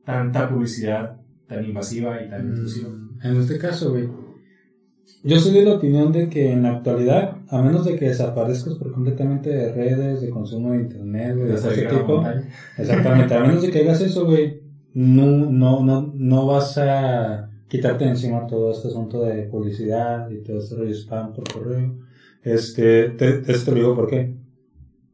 [0.05, 2.89] tanta publicidad tan invasiva y tan intrusiva.
[3.23, 4.09] En este caso, güey,
[5.23, 8.75] yo soy de la opinión de que en la actualidad, a menos de que desaparezcas
[8.75, 12.23] por completamente de redes, de consumo de internet, güey, de ese tipo,
[12.77, 14.61] exactamente, a menos de que hagas eso, güey,
[14.93, 20.59] no, no, no, no vas a quitarte encima todo este asunto de publicidad y todo
[20.59, 21.97] este rollo spam por correo.
[22.43, 24.35] Este, te, te, te lo digo por qué.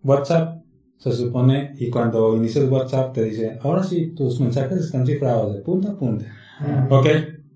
[0.04, 0.59] WhatsApp
[1.00, 5.62] se supone, y cuando inicias WhatsApp te dice, ahora sí, tus mensajes están cifrados de
[5.62, 6.26] punta a punta.
[6.62, 6.88] -huh.
[6.90, 7.08] Ok,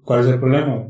[0.06, 0.88] ¿cuál es el problema?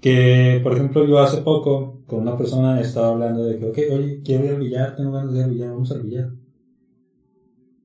[0.00, 4.20] Que, por ejemplo, yo hace poco con una persona estaba hablando de que, ok, oye,
[4.22, 6.30] quiero ir al billar, tengo ganas de ir al billar, vamos al billar.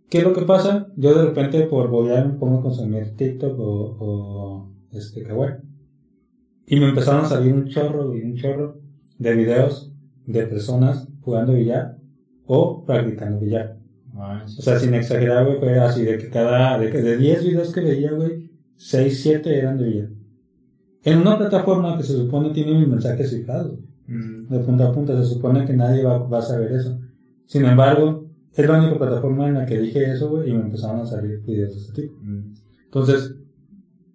[0.10, 0.90] ¿Qué es lo que pasa?
[0.98, 5.56] Yo de repente por bollar me pongo a consumir TikTok o, o este, Kawaii.
[6.68, 8.78] Y me empezaron a salir un chorro y un chorro
[9.18, 9.92] de videos
[10.26, 11.98] de personas jugando billar
[12.46, 13.78] o practicando billar.
[14.16, 17.74] O sea, sin exagerar, güey, fue así de que cada, de, que de 10 videos
[17.74, 20.10] que veía, güey, 6, 7 eran de billar.
[21.04, 24.50] En una plataforma que se supone tiene mis mensajes cifrados, Mm.
[24.50, 27.00] de punta a punta, se supone que nadie va, va a saber eso.
[27.46, 31.02] Sin embargo, es la única plataforma en la que dije eso, güey, y me empezaron
[31.02, 32.16] a salir videos de este tipo.
[32.22, 32.54] Mm.
[32.86, 33.36] Entonces,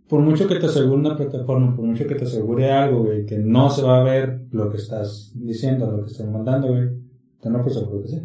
[0.08, 3.38] por mucho que te asegure una plataforma, por mucho que te asegure algo, güey, que
[3.38, 6.88] no se va a ver lo que estás diciendo, lo que estás mandando, güey,
[7.40, 8.20] tenlo por seguro que sí.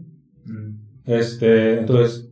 [0.46, 0.84] Mm.
[1.06, 2.30] Este, entonces,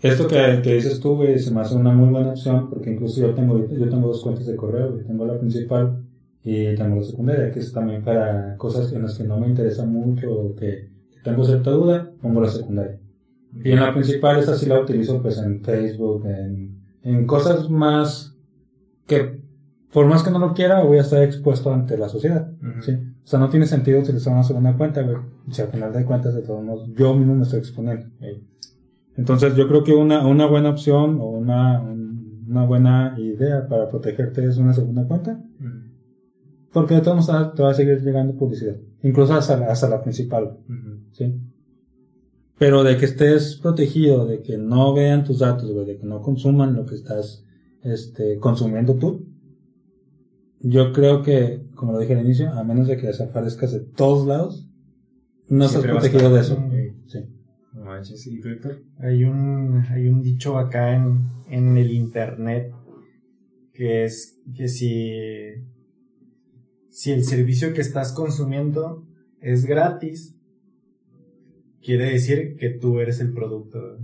[0.00, 3.20] esto que, que dices tú, güey, se me hace una muy buena opción, porque incluso
[3.20, 6.04] yo tengo, yo tengo dos cuentas de correo, güey, tengo la principal
[6.42, 9.86] y tengo la secundaria, que es también para cosas en las que no me interesa
[9.86, 10.90] mucho o que
[11.22, 13.00] tengo cierta duda, pongo la secundaria.
[13.62, 18.36] Y en la principal, esa sí la utilizo pues en Facebook, en, en cosas más
[19.06, 19.40] que,
[19.92, 22.50] por más que no lo quiera, voy a estar expuesto ante la sociedad.
[22.80, 22.92] ¿sí?
[23.24, 25.16] O sea, no tiene sentido utilizar una segunda cuenta, güey.
[25.50, 28.06] Si al final de cuentas, de todos modos, yo mismo me estoy exponiendo.
[29.16, 33.88] Entonces, yo creo que una, una buena opción o una, un- una buena idea para
[33.88, 35.42] protegerte es una segunda cuenta.
[36.72, 38.76] Porque de todos modos te va a seguir llegando publicidad.
[39.02, 40.58] Incluso hasta la, hasta la principal.
[41.12, 41.32] ¿sí?
[42.58, 46.20] Pero de que estés protegido, de que no vean tus datos, güey, de que no
[46.20, 47.44] consuman lo que estás
[47.82, 49.24] este, consumiendo tú.
[50.66, 54.26] Yo creo que, como lo dije al inicio, a menos de que desaparezcas de todos
[54.26, 54.66] lados,
[55.46, 56.56] no estás Siempre a protegido de eso.
[57.06, 57.18] Sí.
[57.74, 58.82] No manches, ¿y tú, Héctor?
[58.98, 62.72] Hay un, hay un dicho acá en, en el internet
[63.74, 65.10] que es que si,
[66.88, 69.06] si el servicio que estás consumiendo
[69.42, 70.34] es gratis,
[71.82, 73.98] quiere decir que tú eres el producto.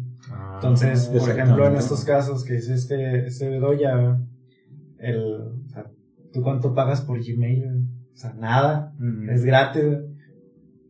[0.56, 4.20] Entonces, por ejemplo, en estos casos que dice este, este Bedoya,
[4.98, 5.59] el,
[6.32, 7.64] ¿tú cuánto pagas por Gmail?
[8.12, 8.92] O sea, nada.
[9.28, 9.82] Es gratis.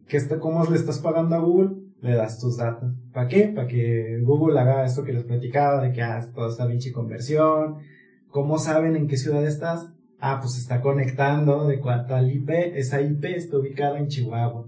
[0.06, 1.76] ¿Qué está, ¿Cómo le estás pagando a Google?
[2.00, 2.92] Le das tus datos.
[3.12, 3.52] ¿Para qué?
[3.54, 7.76] Para que Google haga esto que les platicaba, de que ah, toda esta pinche conversión.
[8.28, 9.92] ¿Cómo saben en qué ciudad estás?
[10.18, 12.50] Ah, pues está conectando de cuánto al IP.
[12.50, 14.66] Esa IP está ubicada en Chihuahua.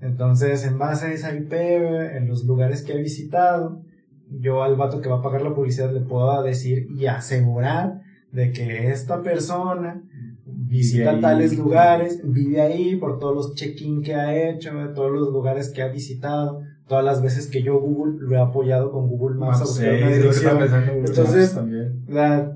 [0.00, 3.82] Entonces, en base a esa IP, en los lugares que he visitado,
[4.30, 8.02] yo al vato que va a pagar la publicidad le puedo decir y asegurar
[8.36, 10.02] de que esta persona
[10.44, 15.70] visita tales lugares, vive ahí por todos los check-in que ha hecho, todos los lugares
[15.70, 19.56] que ha visitado, todas las veces que yo Google lo he apoyado con Google Maps
[19.56, 20.96] a Más buscar una seis, lo que estaba dirección.
[21.06, 22.04] Entonces, también.
[22.08, 22.52] La-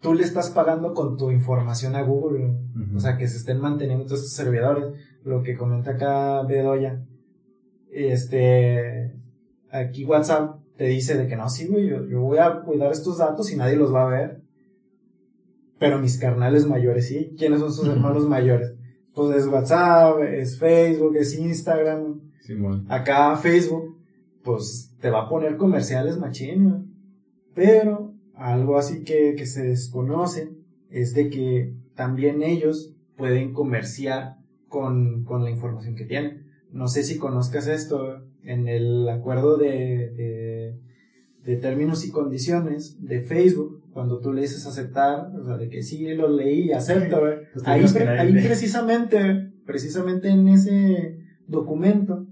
[0.00, 2.56] tú le estás pagando con tu información a Google.
[2.96, 4.84] O sea, que se estén manteniendo todos estos servidores.
[5.24, 7.04] Lo que comenta acá Bedoya.
[7.92, 9.12] Este.
[9.70, 13.18] Aquí WhatsApp te dice de que no, sí, güey, yo, yo voy a cuidar estos
[13.18, 14.41] datos y nadie los va a ver.
[15.82, 17.34] Pero mis carnales mayores, ¿sí?
[17.36, 18.72] ¿Quiénes son sus hermanos mayores?
[19.16, 22.20] Pues es WhatsApp, es Facebook, es Instagram.
[22.86, 23.98] Acá Facebook,
[24.44, 26.82] pues te va a poner comerciales machín, güey.
[27.56, 30.52] Pero algo así que, que se desconoce
[30.88, 34.36] es de que también ellos pueden comerciar
[34.68, 36.46] con, con la información que tienen.
[36.70, 40.78] No sé si conozcas esto, en el acuerdo de, de,
[41.42, 45.82] de términos y condiciones de Facebook, cuando tú le dices aceptar, o sea, de que
[45.82, 47.34] sí lo leí y acepto, güey.
[47.64, 52.26] Ahí, pre- ahí precisamente, precisamente en ese documento,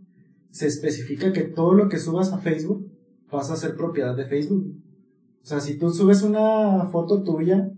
[0.51, 2.91] se especifica que todo lo que subas a Facebook
[3.31, 4.75] pasa a ser propiedad de Facebook.
[5.43, 7.71] O sea, si tú subes una foto tuya,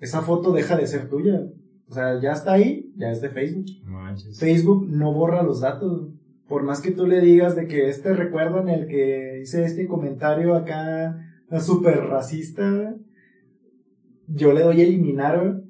[0.00, 1.46] esa foto deja de ser tuya.
[1.88, 3.66] O sea, ya está ahí, ya es de Facebook.
[3.84, 4.38] Manches.
[4.38, 6.08] Facebook no borra los datos.
[6.48, 9.86] Por más que tú le digas de que este recuerdo en el que hice este
[9.86, 11.18] comentario acá
[11.60, 12.94] súper racista,
[14.28, 15.60] yo le doy a eliminar,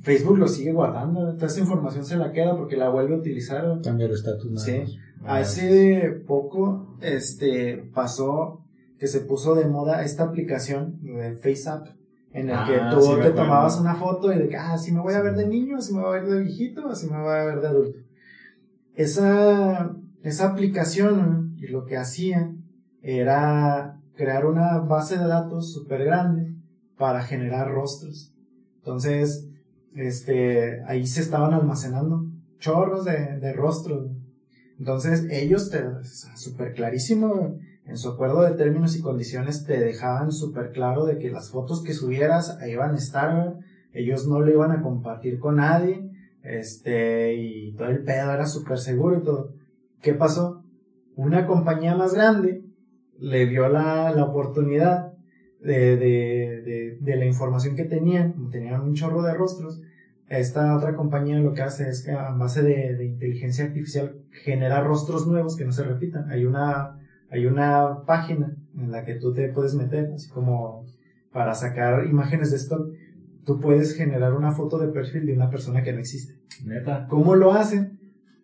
[0.00, 1.34] Facebook lo sigue guardando.
[1.34, 3.66] Toda esa información se la queda porque la vuelve a utilizar.
[3.66, 3.82] güey.
[3.82, 4.82] Cambia el estatus Sí.
[5.24, 8.60] Ah, Hace poco, este, pasó
[8.98, 11.88] que se puso de moda esta aplicación de FaceApp,
[12.32, 14.76] en el Ah, que tú sí me te tomabas una foto y de que, ah,
[14.76, 17.08] si me voy a ver de niño, si me voy a ver de viejito, si
[17.08, 17.98] me voy a ver de adulto.
[18.94, 22.52] Esa, esa aplicación, y lo que hacía
[23.02, 26.53] era crear una base de datos súper grande
[26.96, 28.32] para generar rostros.
[28.76, 29.48] Entonces,
[29.94, 32.26] este, ahí se estaban almacenando
[32.58, 34.10] chorros de, de rostros.
[34.78, 35.82] Entonces, ellos te,
[36.36, 41.30] súper clarísimo, en su acuerdo de términos y condiciones te dejaban súper claro de que
[41.30, 43.56] las fotos que subieras ahí iban a estar,
[43.92, 46.10] ellos no lo iban a compartir con nadie,
[46.42, 49.52] este, y todo el pedo era súper seguro todo.
[50.00, 50.62] ¿Qué pasó?
[51.16, 52.64] Una compañía más grande
[53.18, 55.12] le vio la, la oportunidad
[55.60, 59.80] de, de, de, de la información que tenían, como tenían un chorro de rostros,
[60.28, 64.82] esta otra compañía lo que hace es que a base de, de inteligencia artificial genera
[64.82, 66.30] rostros nuevos que no se repitan.
[66.30, 66.98] Hay una,
[67.30, 70.86] hay una página en la que tú te puedes meter, así como
[71.32, 72.88] para sacar imágenes de stock.
[73.44, 76.40] Tú puedes generar una foto de perfil de una persona que no existe.
[76.64, 77.06] Neta.
[77.08, 78.00] ¿Cómo lo hacen?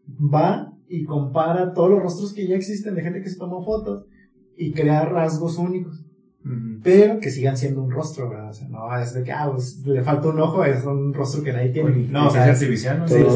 [0.07, 4.07] Va y compara todos los rostros que ya existen de gente que se tomó fotos
[4.57, 6.05] y crea rasgos únicos
[6.82, 8.49] Pero que sigan siendo un rostro, ¿verdad?
[8.51, 11.43] O sea, no es de que, ah, pues, le falta un ojo, es un rostro
[11.43, 12.09] que nadie tiene.
[12.11, 13.09] No, o sea, Inteligencia artificial, ¿no?
[13.09, 13.30] sí, O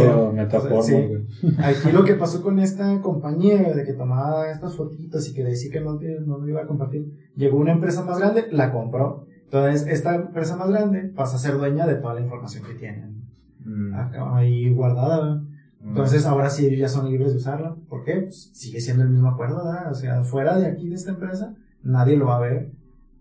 [0.61, 0.93] sea, sí.
[0.93, 1.55] güey.
[1.59, 5.71] aquí lo que pasó con esta compañía, de que tomaba estas fotitos y que decía
[5.71, 9.27] que no, no lo iba a compartir, llegó una empresa más grande, la compró.
[9.45, 13.23] Entonces, esta empresa más grande pasa a ser dueña de toda la información que tienen
[13.67, 13.95] Mm.
[13.95, 15.43] acá ahí guardada, ¿verdad?
[15.87, 17.75] Entonces ahora sí ya son libres de usarla.
[17.89, 18.23] ¿Por qué?
[18.23, 19.91] Pues sigue siendo el mismo acuerdo, ¿verdad?
[19.91, 22.73] O sea, fuera de aquí de esta empresa, nadie lo va a ver.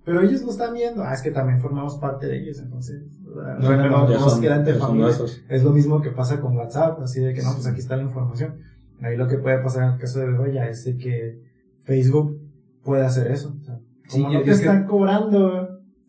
[0.05, 1.01] Pero ellos lo están viendo.
[1.03, 3.03] Ah, es que también formamos parte de ellos, entonces.
[3.23, 4.29] No, no, no, no
[4.75, 5.07] familia.
[5.49, 8.03] Es lo mismo que pasa con WhatsApp, así de que no, pues aquí está la
[8.03, 8.55] información.
[9.01, 11.41] Ahí lo que puede pasar en el caso de Bedoya es de que
[11.81, 12.39] Facebook
[12.83, 13.55] puede hacer eso.
[13.61, 13.79] O sea,
[14.09, 15.62] Sí, como y no te que- están cobrando,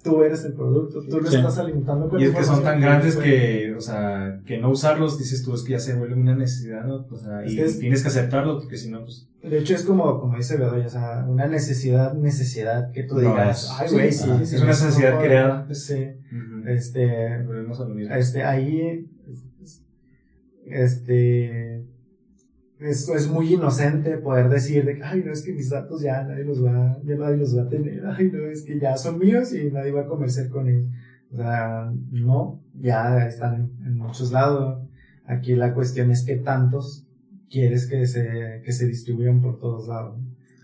[0.04, 1.36] tú eres el producto, tú lo Sí.
[1.36, 5.18] estás alimentando con Y es que son tan grandes que, o sea, que no usarlos,
[5.18, 7.06] dices tú, es que ya se vuelve una necesidad, ¿no?
[7.10, 9.26] O sea, Es y que es- tienes que aceptarlo, porque si no, pues...
[9.42, 13.20] De hecho, es como, como dice Bedoya, o sea, una necesidad, necesidad que tú No,
[13.22, 15.24] digas, es- ay, güey, sí, sí, es una necesidad puedo".
[15.24, 15.74] creada.
[15.74, 16.06] Sí,
[16.66, 18.14] este, Volvemos a lo mismo.
[18.14, 19.06] este, ahí,
[20.66, 21.84] este,
[22.80, 26.22] es, es muy inocente poder decir de que, ay, no, es que mis datos ya
[26.24, 29.18] nadie los va, ya nadie los va a tener, ay, no, es que ya son
[29.18, 30.88] míos y nadie va a comerciar con ellos.
[31.32, 34.86] O sea, no, ya están en, en muchos lados.
[35.26, 37.06] Aquí la cuestión es que tantos
[37.50, 40.18] quieres que se, que se distribuyan por todos lados.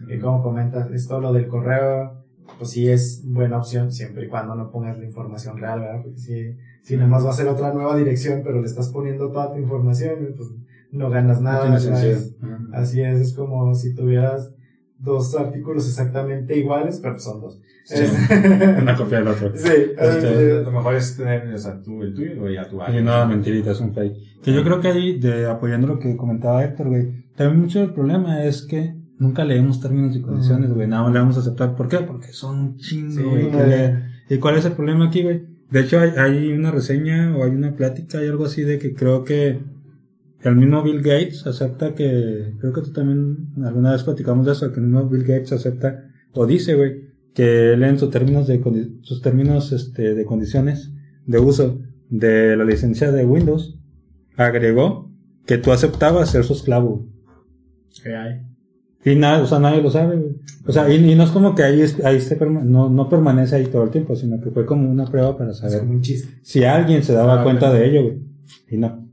[0.08, 2.24] Y como comentas, esto lo del correo,
[2.58, 6.02] pues sí es buena opción siempre y cuando no pongas la información real, ¿verdad?
[6.02, 9.30] Porque si, si nada más va a ser otra nueva dirección, pero le estás poniendo
[9.30, 10.48] toda tu información, pues
[10.93, 11.64] no ganas nada.
[11.64, 12.74] No ¿no?
[12.74, 14.53] Así es, es como si tuvieras
[14.99, 17.61] dos artículos exactamente iguales, pero son dos.
[17.84, 17.95] Sí.
[18.03, 18.12] Es-
[18.82, 19.53] Una copia del otro.
[19.55, 19.68] sí,
[19.99, 23.03] Este, es- Lo mejor es tener, o sea, tú el tuyo y ya tu Y
[23.03, 24.43] no, mentirita, es un fake.
[24.43, 27.93] Que yo creo que ahí, de, apoyando lo que comentaba Héctor, güey, también mucho el
[27.93, 30.74] problema es que nunca leemos términos y condiciones, Mm.
[30.74, 31.74] güey, nada más le vamos a aceptar.
[31.74, 31.99] ¿Por qué?
[31.99, 33.51] Porque son un chingo, Sí, güey.
[33.51, 33.68] que güey.
[33.68, 34.03] leer.
[34.28, 35.43] ¿Y cuál es el problema aquí, güey?
[35.70, 38.93] De hecho, hay, hay una reseña o hay una plática, hay algo así de que
[38.95, 39.61] creo que
[40.43, 44.72] el mismo Bill Gates acepta que, creo que tú también alguna vez platicamos de eso,
[44.72, 48.61] que el mismo Bill Gates acepta o dice, güey, que él en sus términos de
[48.62, 50.91] condi- sus términos este, de condiciones
[51.26, 51.78] de uso
[52.09, 53.78] de la licencia de Windows
[54.36, 55.11] agregó
[55.47, 57.07] que tú aceptabas ser su esclavo.
[59.05, 60.36] Y nada, o sea, nadie lo sabe, güey.
[60.66, 63.57] O sea, y, y no es como que ahí, ahí se perma- no, no permanece
[63.57, 66.03] ahí todo el tiempo, sino que fue como una prueba para saber un
[66.43, 68.18] si alguien se daba Ah, cuenta de ello, güey.
[68.70, 69.09] Y no.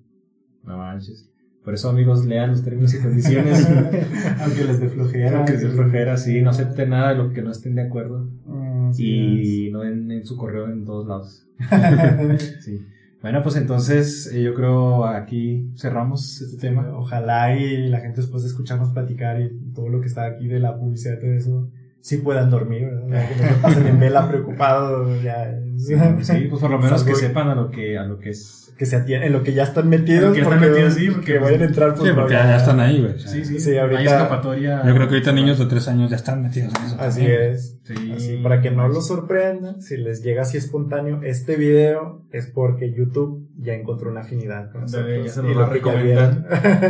[0.67, 1.27] No manches.
[1.63, 3.67] Por eso, amigos, lean los términos y condiciones.
[4.41, 5.43] Aunque les dé flojera.
[5.43, 8.29] que se flojera, sí, no acepten nada de lo que no estén de acuerdo.
[8.45, 11.47] Mm, sí Y no en, en su correo en todos lados.
[12.61, 12.85] Sí.
[13.21, 16.95] Bueno, pues entonces eh, yo creo aquí cerramos este tema.
[16.95, 20.59] Ojalá y la gente después de escucharnos platicar y todo lo que está aquí de
[20.59, 21.69] la publicidad y todo eso,
[22.01, 23.27] sí puedan dormir, ¿verdad?
[23.29, 25.53] Que no se pasen en vela preocupados, ya.
[25.77, 28.63] Sí, sí, pues por lo menos que sepan a lo que, a lo que es.
[28.77, 30.33] Que se atienden, en lo que ya están metidos.
[30.33, 32.79] Que ya están metidos, sí, porque- que vayan a entrar, pues Sí, porque ya están
[32.79, 33.17] ahí, güey.
[33.19, 34.83] Sí, sí, Sí, ahorita- Hay escapatoria.
[34.85, 36.95] Yo creo que ahorita niños de tres años ya están metidos en eso.
[36.99, 37.41] Así también.
[37.41, 37.79] es.
[37.83, 38.11] Sí.
[38.15, 42.93] Así, para que no los sorprenda, si les llega así espontáneo este video, es porque
[42.93, 45.25] YouTube ya encontró una afinidad con nosotros.
[45.25, 46.45] ya se y va lo a recomendar.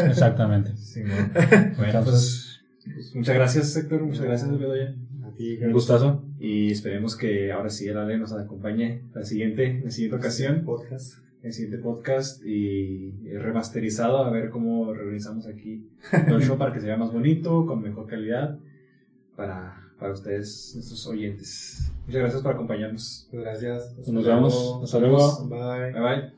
[0.09, 0.71] Exactamente.
[0.77, 1.13] Sí, no.
[1.77, 2.46] Bueno, pues,
[2.93, 4.01] pues, muchas gracias, Héctor.
[4.03, 4.95] Muchas gracias, Bedoya.
[5.23, 6.23] A ti, Un gustazo.
[6.39, 11.19] Y esperemos que ahora sí el Ale nos acompañe la siguiente, la siguiente ocasión, podcast.
[11.43, 15.87] el siguiente podcast y remasterizado a ver cómo reorganizamos aquí
[16.27, 18.57] el show para que se vea más bonito, con mejor calidad
[19.35, 21.91] para, para ustedes, nuestros oyentes.
[22.05, 23.27] Muchas gracias por acompañarnos.
[23.31, 23.95] Gracias.
[24.07, 24.79] Nos vemos.
[24.83, 25.47] Hasta luego.
[25.47, 25.91] Bye.
[25.93, 26.36] Bye bye.